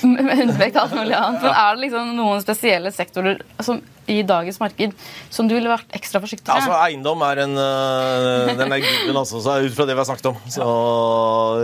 undervekt 0.44 0.78
alt 0.80 0.96
mulig 0.96 1.16
annet. 1.16 1.44
Men 1.44 1.54
er 1.56 1.76
det 1.76 1.84
liksom 1.86 2.14
noen 2.18 2.42
spesielle 2.44 2.92
sektorer 2.92 3.44
som, 3.64 3.80
i 4.12 4.18
dagens 4.28 4.60
marked 4.60 4.96
som 5.32 5.48
du 5.48 5.56
ville 5.56 5.72
vært 5.72 5.96
ekstra 5.96 6.20
forsiktig 6.24 6.48
med? 6.48 6.58
Altså, 6.60 6.76
Eiendom 6.90 7.24
er 7.24 7.44
en 7.46 7.56
uh, 7.56 8.52
den 8.60 8.76
er 8.76 8.84
given, 8.84 9.16
altså, 9.16 9.40
så 9.44 9.62
ut 9.64 9.78
fra 9.78 9.88
det 9.88 9.96
vi 9.96 10.04
har 10.04 10.10
snakket 10.10 10.32
om. 10.34 10.42
Så 10.52 10.68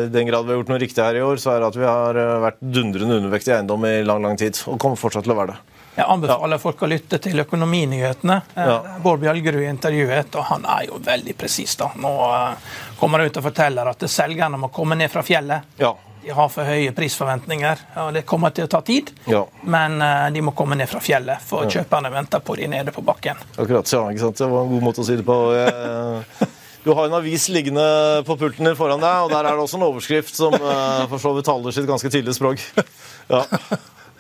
I 0.06 0.08
den 0.14 0.32
grad 0.32 0.48
vi 0.48 0.56
har 0.56 0.62
gjort 0.62 0.72
noe 0.72 0.80
riktig 0.84 1.04
her 1.04 1.20
i 1.20 1.26
år, 1.26 1.42
så 1.44 1.56
er 1.56 1.64
det 1.64 1.72
at 1.74 1.82
vi 1.82 1.90
har 1.90 2.22
uh, 2.22 2.38
vært 2.48 2.64
dundrende 2.64 3.20
undervektige 3.20 3.58
i 3.58 3.60
eiendom 3.60 3.88
i 3.92 3.98
lang 4.08 4.24
lang 4.24 4.40
tid. 4.40 4.64
Og 4.72 4.80
kommer 4.80 5.00
fortsatt 5.00 5.28
til 5.28 5.36
å 5.36 5.40
være 5.42 5.56
det. 5.56 5.79
Jeg 5.96 6.06
anbefaler 6.08 6.62
folk 6.62 6.84
å 6.86 6.90
lytte 6.90 7.18
til 7.22 7.42
Økonominyhetene. 7.44 8.36
Eh, 8.56 8.68
ja. 8.70 8.98
Bård 9.04 9.24
Bjølgerud 9.24 9.66
intervjuet, 9.68 10.36
og 10.40 10.46
han 10.52 10.68
er 10.70 10.86
jo 10.90 11.00
veldig 11.04 11.36
presis. 11.40 11.76
Nå 12.00 12.12
uh, 12.30 12.76
kommer 13.00 13.20
han 13.20 13.32
ut 13.32 13.40
og 13.42 13.48
forteller 13.50 13.90
at 13.92 14.06
selgerne 14.12 14.60
må 14.62 14.70
komme 14.74 14.98
ned 15.00 15.12
fra 15.12 15.24
fjellet. 15.26 15.74
Ja. 15.82 15.96
De 16.20 16.32
har 16.36 16.52
for 16.52 16.68
høye 16.68 16.94
prisforventninger. 16.96 17.84
og 18.04 18.14
Det 18.16 18.24
kommer 18.28 18.54
til 18.56 18.68
å 18.68 18.72
ta 18.72 18.84
tid, 18.86 19.12
ja. 19.32 19.42
men 19.68 19.98
uh, 20.04 20.30
de 20.32 20.44
må 20.46 20.54
komme 20.56 20.78
ned 20.80 20.92
fra 20.92 21.02
fjellet, 21.04 21.44
for 21.44 21.68
kjøperne 21.72 22.14
venter 22.14 22.44
på 22.46 22.56
de 22.60 22.70
nede 22.72 22.96
på 22.96 23.04
bakken. 23.04 23.42
Akkurat, 23.58 23.92
ja, 23.92 24.06
ikke 24.14 24.28
sant? 24.28 24.40
Det 24.40 24.50
var 24.54 24.64
en 24.68 24.72
god 24.76 24.88
måte 24.92 25.04
å 25.04 25.10
si 25.10 25.20
det 25.20 25.28
på. 25.28 25.42
Jeg... 25.58 26.50
Du 26.80 26.94
har 26.96 27.10
en 27.10 27.18
avis 27.18 27.50
liggende 27.52 27.84
på 28.24 28.38
pulten 28.40 28.70
din 28.70 28.78
foran 28.80 29.02
deg, 29.04 29.26
og 29.26 29.34
der 29.34 29.44
er 29.44 29.58
det 29.58 29.66
også 29.66 29.76
en 29.76 29.84
overskrift 29.90 30.32
som 30.38 30.56
for 30.56 31.20
så 31.20 31.34
vidt 31.36 31.50
taler 31.50 31.76
sitt 31.76 31.90
ganske 31.90 32.08
tydelige 32.08 32.40
språk. 32.40 32.64
Ja. 33.30 33.44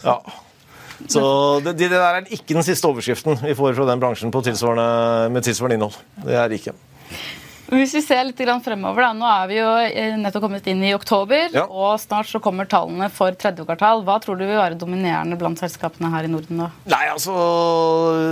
ja. 0.03 0.19
Så 1.07 1.23
det, 1.63 1.77
det, 1.79 1.91
der 1.93 2.19
er 2.19 2.27
ikke 2.27 2.57
den 2.57 2.65
siste 2.65 2.89
overskriften 2.89 3.39
vi 3.45 3.55
får 3.57 3.77
fra 3.77 3.87
den 3.87 4.01
bransjen 4.01 4.33
tilsvarende, 4.33 5.29
med 5.33 5.45
tilsvarende 5.47 5.79
innhold. 5.79 5.99
Det 6.25 6.35
er 6.35 6.49
det 6.51 6.59
ikke. 6.59 6.75
Hvis 7.69 7.91
vi 7.93 8.01
ser 8.01 8.23
litt 8.25 8.39
fremover, 8.65 9.03
da. 9.03 9.09
Nå 9.13 9.27
er 9.29 9.49
vi 9.49 9.57
jo 9.59 9.67
eh, 9.85 10.15
nettopp 10.17 10.47
kommet 10.47 10.65
inn 10.71 10.81
i 10.87 10.93
oktober, 10.95 11.51
ja. 11.53 11.67
og 11.69 11.99
snart 12.01 12.29
så 12.29 12.41
kommer 12.41 12.65
tallene 12.69 13.11
for 13.13 13.35
tredje 13.37 13.65
kvartal. 13.65 14.01
Hva 14.07 14.17
tror 14.23 14.39
du 14.39 14.45
vil 14.47 14.57
være 14.57 14.77
dominerende 14.79 15.37
blant 15.37 15.61
selskapene 15.61 16.09
her 16.09 16.25
i 16.25 16.31
Norden 16.31 16.63
da? 16.63 16.71
Nei, 16.89 17.03
altså, 17.13 17.35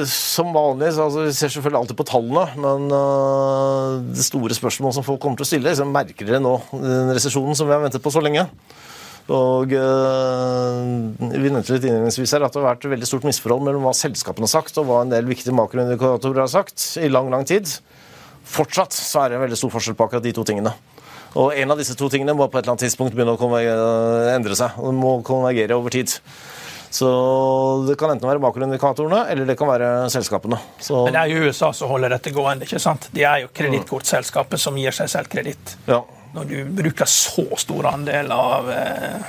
Som 0.09 0.49
vanlig 0.55 0.89
så 0.95 1.05
altså, 1.05 1.27
Vi 1.27 1.35
ser 1.37 1.53
selvfølgelig 1.53 1.81
alltid 1.83 1.99
på 1.99 2.07
tallene, 2.09 2.47
men 2.57 2.89
uh, 2.89 4.01
det 4.09 4.25
store 4.25 4.57
spørsmålet 4.57 4.97
som 4.97 5.05
folk 5.05 5.21
kommer 5.21 5.37
til 5.37 5.45
å 5.45 5.51
stille, 5.51 5.69
liksom, 5.69 5.93
merker 5.93 6.25
dere 6.25 6.41
nå 6.41 6.57
den 6.73 7.13
resesjonen 7.13 7.57
som 7.57 7.69
vi 7.69 7.77
har 7.77 7.85
ventet 7.85 8.03
på 8.03 8.13
så 8.13 8.23
lenge? 8.25 8.47
Og 9.27 9.73
øh, 9.75 10.83
Vi 11.19 11.49
nevnte 11.51 11.75
litt 11.75 11.85
innledningsvis 11.87 12.33
her 12.35 12.45
at 12.47 12.53
det 12.53 12.61
har 12.61 12.69
vært 12.69 12.87
veldig 12.93 13.09
stort 13.09 13.27
misforhold 13.27 13.65
mellom 13.65 13.87
hva 13.87 13.93
selskapene 13.97 14.47
har 14.47 14.53
sagt 14.53 14.79
og 14.79 14.87
hva 14.87 15.01
en 15.03 15.11
del 15.11 15.27
viktige 15.27 15.55
makroindikatorer 15.57 16.45
har 16.45 16.51
sagt 16.51 16.93
i 17.01 17.09
lang 17.11 17.31
lang 17.33 17.43
tid. 17.47 17.67
Fortsatt 18.47 18.95
så 18.95 19.25
er 19.25 19.33
det 19.33 19.39
en 19.39 19.43
veldig 19.43 19.59
stor 19.59 19.73
forskjell 19.73 19.97
på 19.99 20.07
akkurat 20.07 20.23
de 20.23 20.35
to 20.35 20.47
tingene. 20.47 20.71
Og 21.35 21.51
En 21.59 21.73
av 21.73 21.79
disse 21.79 21.95
to 21.99 22.07
tingene 22.09 22.33
må 22.33 22.47
på 22.47 22.55
et 22.55 22.63
eller 22.63 22.77
annet 22.77 22.87
tidspunkt 22.87 23.17
begynne 23.17 23.35
å 23.35 23.51
øh, 23.59 24.29
endre 24.31 24.55
seg. 24.55 24.79
og 24.79 24.95
må 24.95 25.17
konvergere 25.27 25.75
over 25.75 25.91
tid. 25.91 26.13
Så 26.87 27.09
Det 27.83 27.97
kan 27.99 28.13
enten 28.13 28.29
være 28.29 28.39
makroindikatorene 28.39 29.25
eller 29.27 29.45
det 29.45 29.57
kan 29.59 29.67
være 29.67 30.07
selskapene. 30.09 30.55
Så... 30.79 31.03
Men 31.03 31.17
det 31.17 31.25
er 31.25 31.33
jo 31.35 31.49
USA 31.51 31.73
som 31.75 31.91
holder 31.91 32.15
dette 32.15 32.31
gående. 32.31 32.63
ikke 32.63 32.79
sant? 32.79 33.09
De 33.11 33.27
er 33.27 33.43
jo 33.43 33.51
kredittkortselskapet 33.51 34.63
som 34.63 34.79
gir 34.79 34.95
seg 34.95 35.11
selv 35.11 35.35
kreditt. 35.35 35.75
Ja 35.91 36.05
når 36.37 36.53
du 36.53 36.71
bruker 36.81 37.09
så 37.09 37.45
stor 37.59 37.91
andel 37.91 38.31
av 38.33 38.71
eh, 38.71 39.27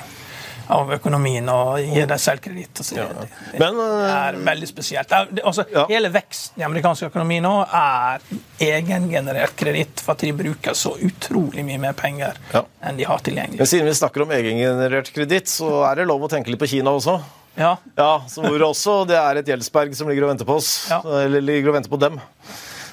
av 0.69 0.91
økonomien 0.93 1.47
og 1.49 1.79
gir 1.81 2.05
deg 2.09 2.21
selvkreditt. 2.21 2.81
Ja, 2.93 3.07
ja. 3.09 3.23
det, 3.25 3.57
det, 3.57 3.87
er 4.13 4.37
veldig 4.45 4.69
spesielt. 4.69 5.09
Det, 5.09 5.41
altså, 5.41 5.65
ja. 5.73 5.87
Hele 5.89 6.11
veksten 6.13 6.61
i 6.61 6.65
amerikansk 6.67 7.07
økonomi 7.09 7.39
nå 7.41 7.53
er 7.65 8.21
egengenerert 8.61 9.55
kreditt 9.59 10.03
for 10.03 10.13
at 10.13 10.25
de 10.27 10.33
bruker 10.37 10.77
så 10.77 10.93
utrolig 11.05 11.65
mye 11.65 11.81
mer 11.81 11.97
penger 11.97 12.37
enn 12.53 13.01
de 13.01 13.09
har 13.09 13.25
tilgjengelig. 13.25 13.63
Men 13.63 13.71
Siden 13.73 13.89
vi 13.89 13.97
snakker 13.97 14.25
om 14.25 14.33
egengenerert 14.35 15.09
kreditt, 15.15 15.49
så 15.49 15.81
er 15.89 16.01
det 16.01 16.09
lov 16.09 16.27
å 16.27 16.31
tenke 16.31 16.53
litt 16.53 16.61
på 16.61 16.69
Kina 16.69 16.93
også. 16.93 17.17
Ja. 17.59 17.73
ja 17.97 18.11
hvor 18.29 18.69
også 18.69 19.01
det 19.09 19.17
er 19.19 19.41
et 19.41 19.49
gjeldsberg 19.49 19.97
som 19.97 20.11
ligger 20.11 20.27
og 20.27 20.35
venter 20.35 20.47
på 20.47 20.59
oss. 20.61 20.73
Eller 21.01 21.41
ligger 21.41 21.73
og 21.73 21.79
venter 21.79 21.91
på 21.91 22.01
dem. 22.01 22.21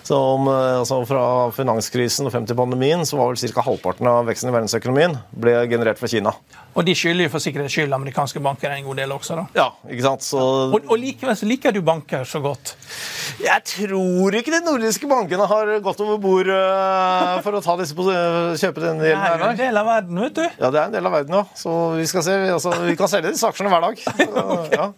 Som, 0.06 0.46
eh, 0.46 0.78
altså 0.78 1.00
fra 1.08 1.22
finanskrisen 1.50 2.28
og 2.28 2.32
frem 2.34 2.44
til 2.46 2.54
pandemien 2.58 3.00
så 3.08 3.18
var 3.18 3.32
vel 3.32 3.50
ca. 3.50 3.64
halvparten 3.66 4.06
av 4.06 4.28
veksten 4.28 4.52
i 4.52 4.54
verdensøkonomien 4.54 5.16
ble 5.34 5.54
generert 5.66 5.98
fra 5.98 6.10
Kina. 6.10 6.30
Og 6.76 6.84
de 6.86 6.94
skylder 6.94 7.26
jo 7.26 7.32
for 7.32 7.42
sikkerhets 7.42 7.74
skyld 7.74 7.94
amerikanske 7.96 8.38
banker 8.44 8.70
en 8.70 8.84
god 8.86 9.00
del 9.00 9.14
også, 9.16 9.38
da. 9.40 9.46
Ja, 9.56 9.66
ikke 9.90 10.04
sant? 10.04 10.22
Så... 10.22 10.38
Og, 10.38 10.76
og, 10.84 10.94
likevel 11.00 11.34
så 11.40 11.48
liker 11.50 11.74
du 11.74 11.80
banker 11.82 12.22
så 12.28 12.38
godt? 12.44 12.76
Jeg 13.42 13.64
tror 13.72 14.36
ikke 14.38 14.54
de 14.54 14.60
nordiske 14.62 15.10
bankene 15.10 15.48
har 15.50 15.72
gått 15.82 16.02
over 16.04 16.20
bord 16.22 16.52
uh, 16.52 17.40
for 17.42 17.58
å 17.58 17.62
ta 17.64 17.74
disse 17.80 17.96
på, 17.96 18.06
kjøpe 18.06 18.84
denne 18.84 19.08
gjelden. 19.08 19.24
Det 19.24 19.32
er 19.32 19.42
jo 19.42 19.48
en 19.50 19.62
del 19.64 19.80
av 19.80 19.90
verden, 19.90 20.20
vet 20.28 20.36
du. 20.38 20.44
Ja, 20.52 20.70
det 20.70 20.82
er 20.82 20.84
en 20.84 20.94
del 20.94 21.10
av 21.10 21.16
verden, 21.18 21.40
ja. 21.40 21.46
Så 21.58 21.74
vi, 21.96 22.06
skal 22.12 22.26
se, 22.28 22.36
altså, 22.60 22.76
vi 22.84 22.94
kan 23.00 23.10
selge 23.10 23.34
disse 23.34 23.50
aksjene 23.50 23.72
hver 23.74 23.88
dag. 23.88 24.06
okay. 24.36 24.78
ja. 24.78 24.92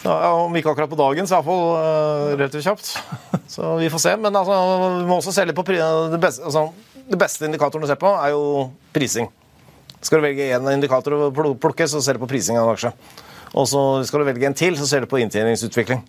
Ja, 0.00 0.32
om 0.32 0.54
ikke 0.56 0.72
akkurat 0.72 0.90
på 0.90 0.96
dagen, 0.96 1.26
så 1.28 1.36
iallfall 1.36 1.64
uh, 1.76 2.30
relativt 2.32 2.64
kjapt. 2.64 2.94
Så 3.54 3.74
vi 3.80 3.90
får 3.90 4.00
se. 4.00 4.12
Men 4.16 4.36
altså, 4.38 4.56
vi 5.00 5.08
må 5.08 5.18
også 5.18 5.34
se 5.34 5.44
litt 5.44 5.56
på 5.58 5.64
det 5.66 6.20
beste, 6.22 6.46
altså, 6.46 6.68
det 7.10 7.18
beste 7.18 7.48
indikatoren 7.48 7.84
å 7.84 7.90
se 7.90 7.96
på, 7.98 8.12
er 8.22 8.30
jo 8.32 8.44
prising. 8.94 9.26
Skal 10.00 10.20
du 10.20 10.28
velge 10.28 10.46
én 10.54 10.70
indikator 10.72 11.16
å 11.26 11.30
plukke, 11.34 11.88
så 11.90 12.00
ser 12.00 12.16
du 12.16 12.22
på 12.22 12.30
prising 12.30 12.56
av 12.56 12.68
en 12.68 12.76
aksje. 12.76 12.94
Og 13.50 13.66
så 13.68 13.82
skal 14.06 14.22
du 14.22 14.28
velge 14.30 14.46
en 14.46 14.56
til, 14.56 14.78
så 14.78 14.86
ser 14.88 15.04
du 15.04 15.10
på 15.10 15.18
inntjeningsutvikling. 15.20 16.04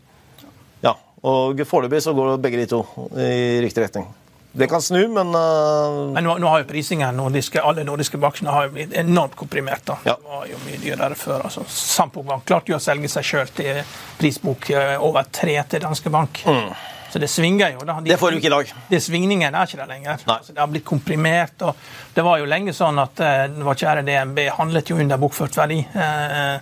Ja, 0.85 0.95
Og 1.25 1.59
foreløpig 1.67 2.03
så 2.05 2.13
går 2.17 2.37
begge 2.41 2.61
de 2.61 2.69
to 2.69 2.83
i 3.17 3.59
riktig 3.65 3.83
retning. 3.83 4.07
Det 4.51 4.67
kan 4.67 4.81
snu, 4.81 5.07
men 5.07 5.27
uh... 5.35 6.11
Men 6.11 6.23
nå, 6.23 6.37
nå, 6.37 6.47
har 6.51 6.63
jo 6.63 6.67
prisingen 6.67 7.15
nordiske, 7.15 7.61
alle 7.63 7.85
nordiske 7.87 8.19
aksjene 8.19 8.51
har 8.51 8.67
jo 8.67 8.73
blitt 8.75 8.95
enormt 8.99 9.35
komprimert. 9.39 9.85
da. 9.87 9.97
Ja. 10.03 10.17
Det 10.19 10.27
var 10.27 10.47
jo 10.49 10.59
mye 10.65 10.79
dyrere 10.81 11.15
før. 11.15 11.45
altså. 11.47 11.63
Sampo 11.71 12.23
Bank 12.27 12.43
klarte 12.49 12.73
jo 12.73 12.79
å 12.79 12.83
selge 12.83 13.11
seg 13.11 13.27
sjøl 13.27 13.53
til 13.55 13.83
prisbok 14.19 14.69
eh, 14.75 14.97
over 14.99 15.29
tre 15.31 15.55
til 15.71 15.85
Danske 15.85 16.11
Bank. 16.11 16.43
Mm. 16.43 16.73
Så 17.11 17.19
det 17.19 17.27
svinger 17.27 17.73
jo. 17.73 17.79
da. 17.79 17.97
De, 17.99 18.09
det 18.09 18.17
får 18.17 18.31
du 18.31 18.37
ikke 18.37 18.47
i 18.47 18.53
dag. 18.53 18.69
Det 18.87 18.99
svingningene 19.03 19.57
er 19.59 19.67
ikke 19.67 19.81
der 19.81 19.89
lenger. 19.89 20.21
Altså, 20.31 20.53
det 20.55 20.61
har 20.61 20.69
blitt 20.71 20.85
komprimert. 20.87 21.61
og 21.67 21.75
Det 22.15 22.23
var 22.23 22.39
jo 22.39 22.45
lenge 22.47 22.71
sånn 22.75 23.01
at 23.03 23.19
uh, 23.19 23.57
vår 23.67 23.79
kjære 23.81 24.03
DNB 24.07 24.39
handlet 24.55 24.91
jo 24.93 24.99
under 25.03 25.19
bokført 25.19 25.57
verdi, 25.59 25.81
uh, 25.91 26.55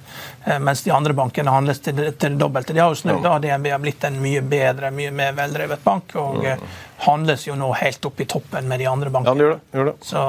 uh, 0.47 0.55
mens 0.65 0.81
de 0.87 0.93
andre 0.95 1.13
bankene 1.13 1.53
handlet 1.53 1.83
til, 1.85 2.01
til 2.17 2.33
det 2.33 2.41
dobbelte. 2.41 2.73
De 2.73 2.81
har 2.81 2.89
jo 2.89 2.97
snudd. 2.97 3.21
da, 3.21 3.35
DNB 3.43 3.69
har 3.75 3.83
blitt 3.83 4.07
en 4.09 4.17
mye 4.23 4.41
bedre, 4.41 4.89
mye 4.95 5.13
mer 5.13 5.35
veldrevet 5.37 5.83
bank. 5.85 6.15
og 6.17 6.41
mm. 6.41 6.63
handles 7.05 7.45
jo 7.45 7.57
nå 7.59 7.69
helt 7.83 8.09
opp 8.09 8.25
i 8.25 8.27
toppen 8.33 8.65
med 8.71 8.81
de 8.81 8.87
andre 8.89 9.13
bankene. 9.13 9.35
Ja, 9.35 9.37
det 9.37 9.45
gjør 9.45 9.53
det. 9.53 9.61
Gjør 9.77 9.91
det. 9.91 9.97
Så 10.09 10.23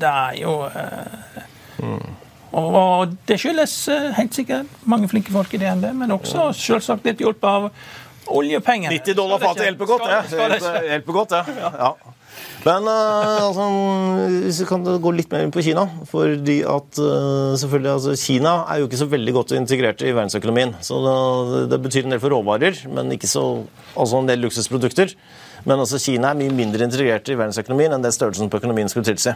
det 0.00 0.14
er 0.14 0.38
jo 0.40 0.54
mm. 1.84 2.12
Og, 2.54 3.12
det 3.26 3.34
skyldes 3.42 3.72
helt 4.14 4.36
sikkert 4.36 4.84
mange 4.86 5.08
flinke 5.10 5.32
folk 5.34 5.52
i 5.56 5.58
DNB, 5.58 5.88
men 5.98 6.14
også 6.14 6.52
selvsagt 6.54 7.04
litt 7.08 7.20
hjulpet 7.20 7.48
av 7.50 7.66
Oljepengene. 8.26 8.92
90 8.96 9.16
dollar 9.18 9.42
fatet 9.42 9.68
hjelper 9.68 9.88
godt, 9.88 10.04
det. 10.08 10.40
Ja. 10.40 10.82
Hjelper 10.94 11.16
godt, 11.16 11.34
det. 11.34 11.64
Ja. 11.78 11.94
Men 12.64 12.88
uh, 12.88 13.44
altså, 13.44 13.66
hvis 14.46 14.62
vi 14.62 14.66
kan 14.68 14.86
gå 15.04 15.12
litt 15.14 15.30
mer 15.32 15.44
inn 15.44 15.52
på 15.54 15.62
Kina 15.62 15.84
fordi 16.08 16.62
at 16.64 16.96
uh, 16.96 17.52
selvfølgelig, 17.60 17.90
altså, 17.92 18.14
Kina 18.18 18.54
er 18.72 18.80
jo 18.80 18.88
ikke 18.88 19.00
så 19.02 19.08
veldig 19.12 19.34
godt 19.36 19.54
integrert 19.58 20.04
i 20.04 20.14
verdensøkonomien. 20.14 20.74
så 20.80 21.00
Det, 21.04 21.64
det 21.74 21.80
betyr 21.84 22.08
en 22.08 22.16
del 22.16 22.22
for 22.22 22.32
råvarer, 22.32 22.86
men 22.94 23.12
ikke 23.14 23.30
så, 23.30 23.44
altså 23.92 24.22
en 24.22 24.30
del 24.30 24.40
luksusprodukter. 24.46 25.12
Men 25.64 25.80
også 25.80 26.00
Kina 26.02 26.30
er 26.30 26.38
mye 26.38 26.52
mindre 26.52 26.84
integrert 26.84 27.28
i 27.32 27.36
verdensøkonomien 27.38 27.94
enn 27.96 28.04
det 28.04 28.12
størrelsen 28.12 28.50
på 28.52 28.60
økonomien 28.60 28.90
skulle 28.92 29.08
tilsi. 29.08 29.32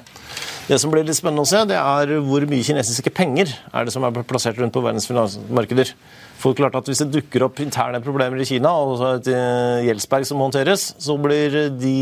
Det 0.69 0.77
som 0.81 0.93
blir 0.93 1.07
litt 1.09 1.17
spennende 1.17 1.47
å 1.47 1.49
se, 1.49 1.63
det 1.71 1.79
er 1.81 2.13
hvor 2.27 2.45
mye 2.51 2.67
kinesiske 2.67 3.13
penger 3.17 3.55
er 3.73 3.89
det 3.89 3.95
som 3.95 4.05
er 4.05 4.21
plassert 4.29 4.61
rundt 4.61 4.77
på 4.77 4.85
verdens 4.85 5.09
finansmarkeder. 5.09 5.95
For 6.39 6.55
klart 6.55 6.77
at 6.79 6.87
Hvis 6.87 7.01
det 7.03 7.11
dukker 7.17 7.49
opp 7.49 7.59
interne 7.65 8.03
problemer 8.05 8.39
i 8.39 8.47
Kina, 8.47 8.71
og 8.71 9.03
et 9.09 9.33
eh, 9.33 9.89
gjeldsberg 9.89 10.29
som 10.29 10.45
håndteres, 10.45 10.93
så 11.01 11.17
blir 11.19 11.57
de, 11.81 11.97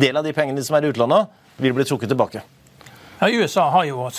del 0.00 0.16
av 0.16 0.24
de 0.24 0.32
pengene 0.32 0.64
som 0.64 0.78
er 0.78 0.86
i 0.86 0.94
utlandet, 0.94 1.28
vil 1.60 1.74
bli 1.76 1.84
trukket 1.84 2.14
tilbake. 2.14 2.40
Ja, 3.22 3.28
USA 3.28 3.68
har 3.70 3.84
jo 3.84 4.10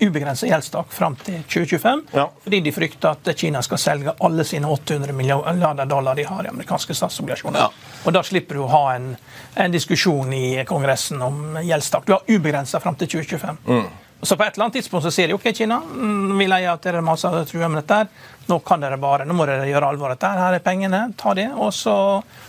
ubegrenset 0.00 0.48
gjeldstak 0.48 0.92
fram 0.92 1.16
til 1.16 1.42
2025, 1.42 2.02
ja. 2.12 2.30
fordi 2.44 2.60
de 2.64 2.72
frykter 2.72 3.10
at 3.10 3.28
Kina 3.36 3.60
skal 3.62 3.80
selge 3.82 4.14
alle 4.24 4.46
sine 4.48 4.70
800 4.72 5.12
milliarder 5.12 5.84
dollar 5.84 6.16
de 6.16 6.24
har 6.24 6.46
i 6.46 6.48
amerikanske 6.48 6.96
statsobligasjoner. 6.96 7.60
Ja. 7.60 7.98
Og 8.04 8.16
Da 8.16 8.22
slipper 8.24 8.56
du 8.56 8.62
å 8.64 8.70
ha 8.72 8.94
en, 8.94 9.10
en, 9.54 9.74
diskusjon 9.76 10.32
i 10.32 10.64
Kongressen 10.64 11.20
om 11.22 11.58
gjeldstak. 11.60 12.06
Du 12.06 12.14
har 12.16 12.24
ubegrensa 12.24 12.80
fram 12.80 12.96
til 12.96 13.12
2025. 13.12 13.60
Mm. 13.68 13.84
Så 14.24 14.36
på 14.36 14.44
et 14.44 14.54
eller 14.54 14.66
annet 14.66 14.78
tidspunkt 14.78 15.04
så 15.04 15.12
sier 15.12 15.28
de 15.28 15.36
OK, 15.36 15.50
Kina, 15.56 15.80
mm, 15.80 16.38
vi 16.38 16.46
leier 16.48 16.72
at 16.72 16.84
dere 16.84 17.02
maser 17.04 17.34
og 17.42 17.48
truer 17.48 17.68
med 17.68 17.82
dette. 17.82 18.06
Nå 18.48 18.58
kan 18.64 18.80
dere 18.80 18.96
bare, 19.00 19.24
nå 19.24 19.36
må 19.36 19.46
dere 19.48 19.68
gjøre 19.68 19.90
alvor 19.92 20.12
av 20.12 20.16
dette. 20.16 20.30
Her 20.38 20.56
er 20.56 20.64
pengene, 20.64 21.02
ta 21.20 21.34
det. 21.36 21.46
Og 21.56 21.72
så 21.76 21.94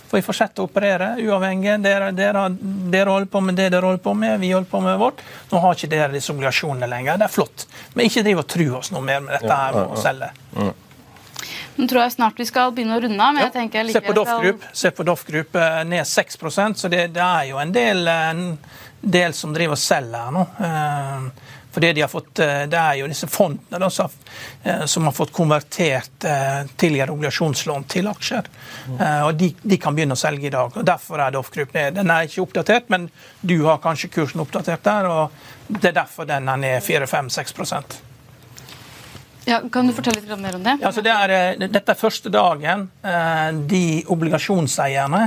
får 0.08 0.18
vi 0.18 0.24
fortsette 0.24 0.64
å 0.64 0.70
operere 0.70 1.14
uavhengig. 1.24 1.76
Dere, 1.84 2.10
dere, 2.16 2.46
dere, 2.52 3.12
holder 3.12 3.30
på 3.32 3.44
med 3.44 3.60
det 3.60 3.70
dere 3.74 3.88
holder 3.88 4.02
på 4.04 4.16
med, 4.16 4.40
vi 4.40 4.52
holder 4.52 4.72
på 4.72 4.82
med 4.84 4.98
vårt. 5.00 5.22
Nå 5.52 5.62
har 5.64 5.76
ikke 5.76 5.92
dere 5.92 6.10
disse 6.16 6.32
obligasjonene 6.34 6.88
lenger. 6.90 7.20
Det 7.20 7.28
er 7.28 7.36
flott. 7.36 7.68
Men 7.94 8.10
ikke 8.10 8.24
driv 8.26 8.42
og 8.44 8.50
tru 8.56 8.66
oss 8.80 8.92
noe 8.94 9.04
mer 9.04 9.24
med 9.24 9.38
dette 9.38 9.62
her 9.62 9.80
med 9.80 9.96
å 9.96 10.02
selge. 10.04 10.32
Nå 11.76 11.84
tror 11.90 12.06
jeg 12.06 12.14
snart 12.14 12.38
vi 12.40 12.46
skal 12.48 12.72
begynne 12.72 12.96
å 12.96 13.02
runde 13.04 13.20
av. 13.20 13.34
men 13.36 13.44
jeg 13.44 13.52
tenker 13.52 13.82
jeg 13.82 13.96
Se 13.98 14.00
på 14.04 14.14
Doff 14.16 14.32
Group, 14.40 14.64
se 14.72 14.92
på 14.96 15.04
Doff 15.04 15.24
Group 15.28 15.56
eh, 15.60 15.82
ned 15.84 16.08
6% 16.08 16.80
så 16.80 16.88
det, 16.92 17.02
det, 17.12 17.24
er 17.24 17.50
jo 17.50 17.60
en 17.60 17.72
del, 17.74 18.08
en 18.08 18.46
del 19.06 19.34
som 19.34 19.54
driver 19.54 19.76
og 19.76 19.82
selger 19.82 20.26
her 20.26 20.34
nå. 20.34 20.46
For 21.76 21.80
det, 21.80 21.92
de 21.92 22.00
har 22.00 22.08
fått, 22.08 22.38
eh, 22.38 22.62
Det 22.66 22.76
er 22.76 22.94
jo 22.94 23.06
disse 23.06 23.26
fondene 23.28 23.78
da, 23.78 23.90
som, 23.90 24.08
eh, 24.64 25.04
har 25.04 25.12
fått 25.12 25.32
konvertert 25.32 26.24
eh, 26.24 26.64
tidligere 26.76 27.12
obligasjonslån 27.12 27.84
til 27.84 28.08
aksjer. 28.08 28.48
Og 29.26 29.36
de, 29.36 29.50
de, 29.60 29.76
kan 29.76 29.94
begynne 29.94 30.16
å 30.16 30.16
selge 30.16 30.46
i 30.46 30.54
dag. 30.54 30.72
og 30.72 30.86
Derfor 30.88 31.20
er 31.20 31.30
Doff 31.30 31.50
Group 31.50 31.74
ned. 31.74 31.94
Den 31.94 32.10
er 32.10 32.24
ikke 32.24 32.46
oppdatert, 32.46 32.88
men 32.88 33.10
du 33.42 33.66
har 33.66 33.76
kanskje 33.84 34.08
kursen 34.08 34.40
oppdatert 34.40 34.82
der. 34.88 35.04
og 35.04 35.30
Det 35.68 35.90
er 35.90 36.00
derfor 36.00 36.24
den 36.24 36.48
er 36.48 36.56
ned 36.56 36.82
4-5-6 36.82 37.52
ja, 39.48 39.60
kan 39.72 39.86
du 39.86 39.92
fortelle 39.94 40.20
litt 40.20 40.40
mer 40.42 40.56
om 40.58 40.62
det? 40.64 40.78
Ja, 40.82 40.90
det 40.90 41.12
er, 41.12 41.34
eh, 41.34 41.68
dette 41.70 41.92
er 41.92 41.98
første 41.98 42.30
dagen 42.34 42.88
eh, 43.06 43.52
de 43.70 44.02
obligasjonseierne 44.10 45.20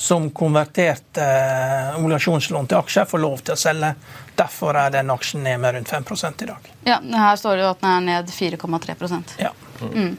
som 0.00 0.30
konverterte 0.32 1.20
eh, 1.20 1.98
obligasjonslån 2.00 2.70
til 2.70 2.78
aksjer, 2.80 3.04
får 3.10 3.20
lov 3.20 3.44
til 3.44 3.52
å 3.52 3.60
selge. 3.60 3.92
Derfor 4.36 4.80
er 4.80 4.96
den 4.96 5.12
aksjen 5.12 5.44
ned 5.44 5.60
med 5.60 5.76
rundt 5.76 5.92
5 5.92 6.08
i 6.40 6.48
dag. 6.48 6.72
Ja, 6.88 6.98
Her 7.04 7.36
står 7.36 7.56
det 7.56 7.66
jo 7.66 7.70
at 7.74 7.84
den 7.84 7.92
er 7.92 8.08
ned 8.08 8.32
4,3% 8.32 9.36
Ja. 9.44 9.52
Mm. 9.80 10.16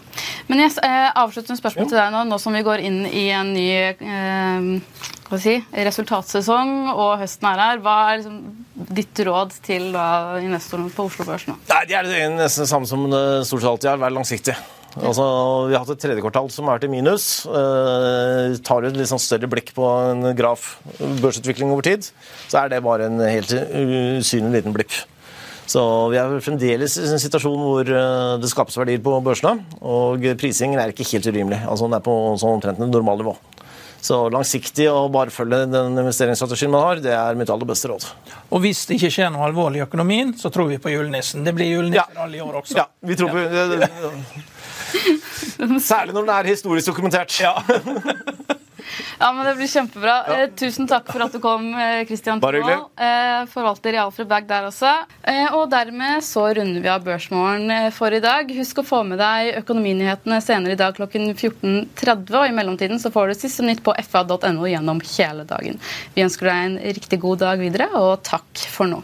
Men 0.47 0.63
jeg 0.63 0.73
eh, 0.85 1.19
med 1.49 1.59
spørsmål 1.59 1.89
til 1.89 1.99
deg 1.99 2.13
nå, 2.13 2.23
nå 2.29 2.39
som 2.41 2.55
vi 2.55 2.63
går 2.65 2.83
inn 2.87 3.03
i 3.09 3.27
en 3.35 3.51
ny 3.55 3.67
eh, 3.73 4.69
si, 5.41 5.57
resultatsesong 5.89 6.93
og 6.93 7.17
høsten 7.23 7.49
er 7.51 7.63
her. 7.63 7.83
Hva 7.83 7.97
er 8.11 8.21
liksom 8.21 8.87
ditt 8.97 9.23
råd 9.27 9.57
til 9.65 9.91
da, 9.95 10.07
investorene 10.43 10.93
på 10.93 11.09
Oslo 11.09 11.27
Børs 11.27 11.47
nå? 11.49 11.57
Nei, 11.71 11.83
Det 11.89 11.99
er 11.99 12.33
nesten 12.35 12.65
det 12.65 12.71
samme 12.71 12.89
som 12.89 13.07
det 13.11 13.23
stort 13.49 13.63
sett 13.63 13.71
alltid 13.73 13.93
er. 13.93 14.03
Vær 14.05 14.15
langsiktig. 14.15 14.57
Altså, 14.97 15.25
vi 15.69 15.75
har 15.75 15.83
hatt 15.83 15.93
et 15.93 16.01
tredje 16.01 16.23
kvartal 16.23 16.47
som 16.53 16.69
er 16.71 16.81
til 16.81 16.89
minus. 16.89 17.45
Eh, 17.45 18.55
tar 18.65 18.81
du 18.81 18.89
et 18.89 18.97
litt 18.97 19.11
sånn 19.11 19.21
større 19.21 19.49
blikk 19.51 19.73
på 19.75 19.85
en 19.85 20.31
graf 20.37 20.77
børsutvikling 21.21 21.73
over 21.73 21.85
tid, 21.85 22.07
så 22.47 22.63
er 22.63 22.73
det 22.73 22.81
bare 22.85 23.09
en 23.11 23.21
helt 23.21 23.53
usynlig 23.53 24.55
liten 24.57 24.75
blipp. 24.75 24.95
Så 25.67 25.81
vi 26.13 26.19
er 26.19 26.37
fremdeles 26.43 26.95
i 27.01 27.05
en 27.11 27.19
situasjon 27.19 27.59
hvor 27.59 27.89
eh, 27.91 28.37
det 28.39 28.49
skapes 28.51 28.77
verdier 28.79 29.01
på 29.03 29.17
børsene. 29.23 29.65
Og 29.83 30.23
prisingen 30.39 30.79
er 30.79 30.93
ikke 30.93 31.07
helt 31.11 31.27
urimelig. 31.27 31.59
Altså 31.67 31.89
Den 31.89 31.97
er 31.99 32.05
på 32.05 32.15
sånn 32.39 32.55
omtrent 32.57 32.79
et 32.79 32.93
normalnivå. 32.93 33.35
Så 34.07 34.27
langsiktig 34.31 34.85
å 34.87 35.07
bare 35.11 35.33
følge 35.33 35.65
den 35.67 35.97
investeringsstrategien 35.97 36.71
man 36.71 36.85
har, 36.85 37.01
det 37.03 37.15
er 37.17 37.39
mitt 37.39 37.49
aller 37.51 37.67
beste 37.67 37.89
råd. 37.91 38.05
Og 38.53 38.61
hvis 38.63 38.85
det 38.87 38.99
ikke 38.99 39.09
skjer 39.17 39.33
noe 39.33 39.47
alvorlig 39.49 39.81
i 39.81 39.85
økonomien, 39.87 40.31
så 40.37 40.51
tror 40.53 40.69
vi 40.71 40.77
på 40.79 40.93
julenissen. 40.93 41.43
Det 41.43 41.55
blir 41.57 41.73
julenissen 41.73 42.21
alle 42.23 42.39
i 42.39 42.43
år 42.45 42.61
også. 42.61 42.77
Ja, 42.77 42.87
vi 43.01 43.17
tror 43.19 43.33
på... 43.33 43.43
Ja. 43.81 43.89
Særlig 45.83 46.13
når 46.13 46.21
den 46.21 46.35
er 46.37 46.51
historisk 46.53 46.93
dokumentert. 46.93 47.33
Ja. 47.41 47.57
Ja, 49.21 49.31
men 49.33 49.45
Det 49.47 49.55
blir 49.57 49.71
kjempebra. 49.71 50.15
Ja. 50.27 50.37
Eh, 50.43 50.49
tusen 50.57 50.87
takk 50.89 51.09
for 51.11 51.25
at 51.25 51.33
du 51.33 51.39
kom, 51.43 51.69
Kristian 52.07 52.41
Bare 52.43 52.61
hyggelig. 52.61 52.77
Eh, 52.97 53.45
forvalter 53.51 53.95
i 53.95 54.01
Alfred 54.01 54.27
Bag 54.27 54.47
der 54.49 54.67
også. 54.69 54.93
Eh, 55.23 55.53
og 55.55 55.69
dermed 55.71 56.23
så 56.25 56.45
runder 56.57 56.83
vi 56.83 56.91
av 56.91 57.03
Børsmorgen 57.05 57.71
eh, 57.73 57.89
for 57.95 58.13
i 58.13 58.21
dag. 58.23 58.51
Husk 58.57 58.81
å 58.81 58.87
få 58.87 59.03
med 59.07 59.21
deg 59.21 59.57
økonominyhetene 59.61 60.39
senere 60.43 60.77
i 60.77 60.79
dag 60.79 60.95
klokken 60.97 61.29
14.30. 61.33 62.31
Og 62.37 62.47
i 62.47 62.55
mellomtiden 62.55 63.01
så 63.01 63.11
får 63.13 63.31
du 63.31 63.39
siste 63.41 63.65
nytt 63.67 63.83
på 63.85 63.95
fa.no 64.07 64.69
gjennom 64.69 65.03
hele 65.17 65.47
dagen. 65.49 65.81
Vi 66.15 66.25
ønsker 66.25 66.51
deg 66.51 66.65
en 66.65 66.81
riktig 66.97 67.21
god 67.23 67.45
dag 67.45 67.61
videre, 67.61 67.91
og 67.99 68.23
takk 68.27 68.67
for 68.71 68.89
nå. 68.89 69.03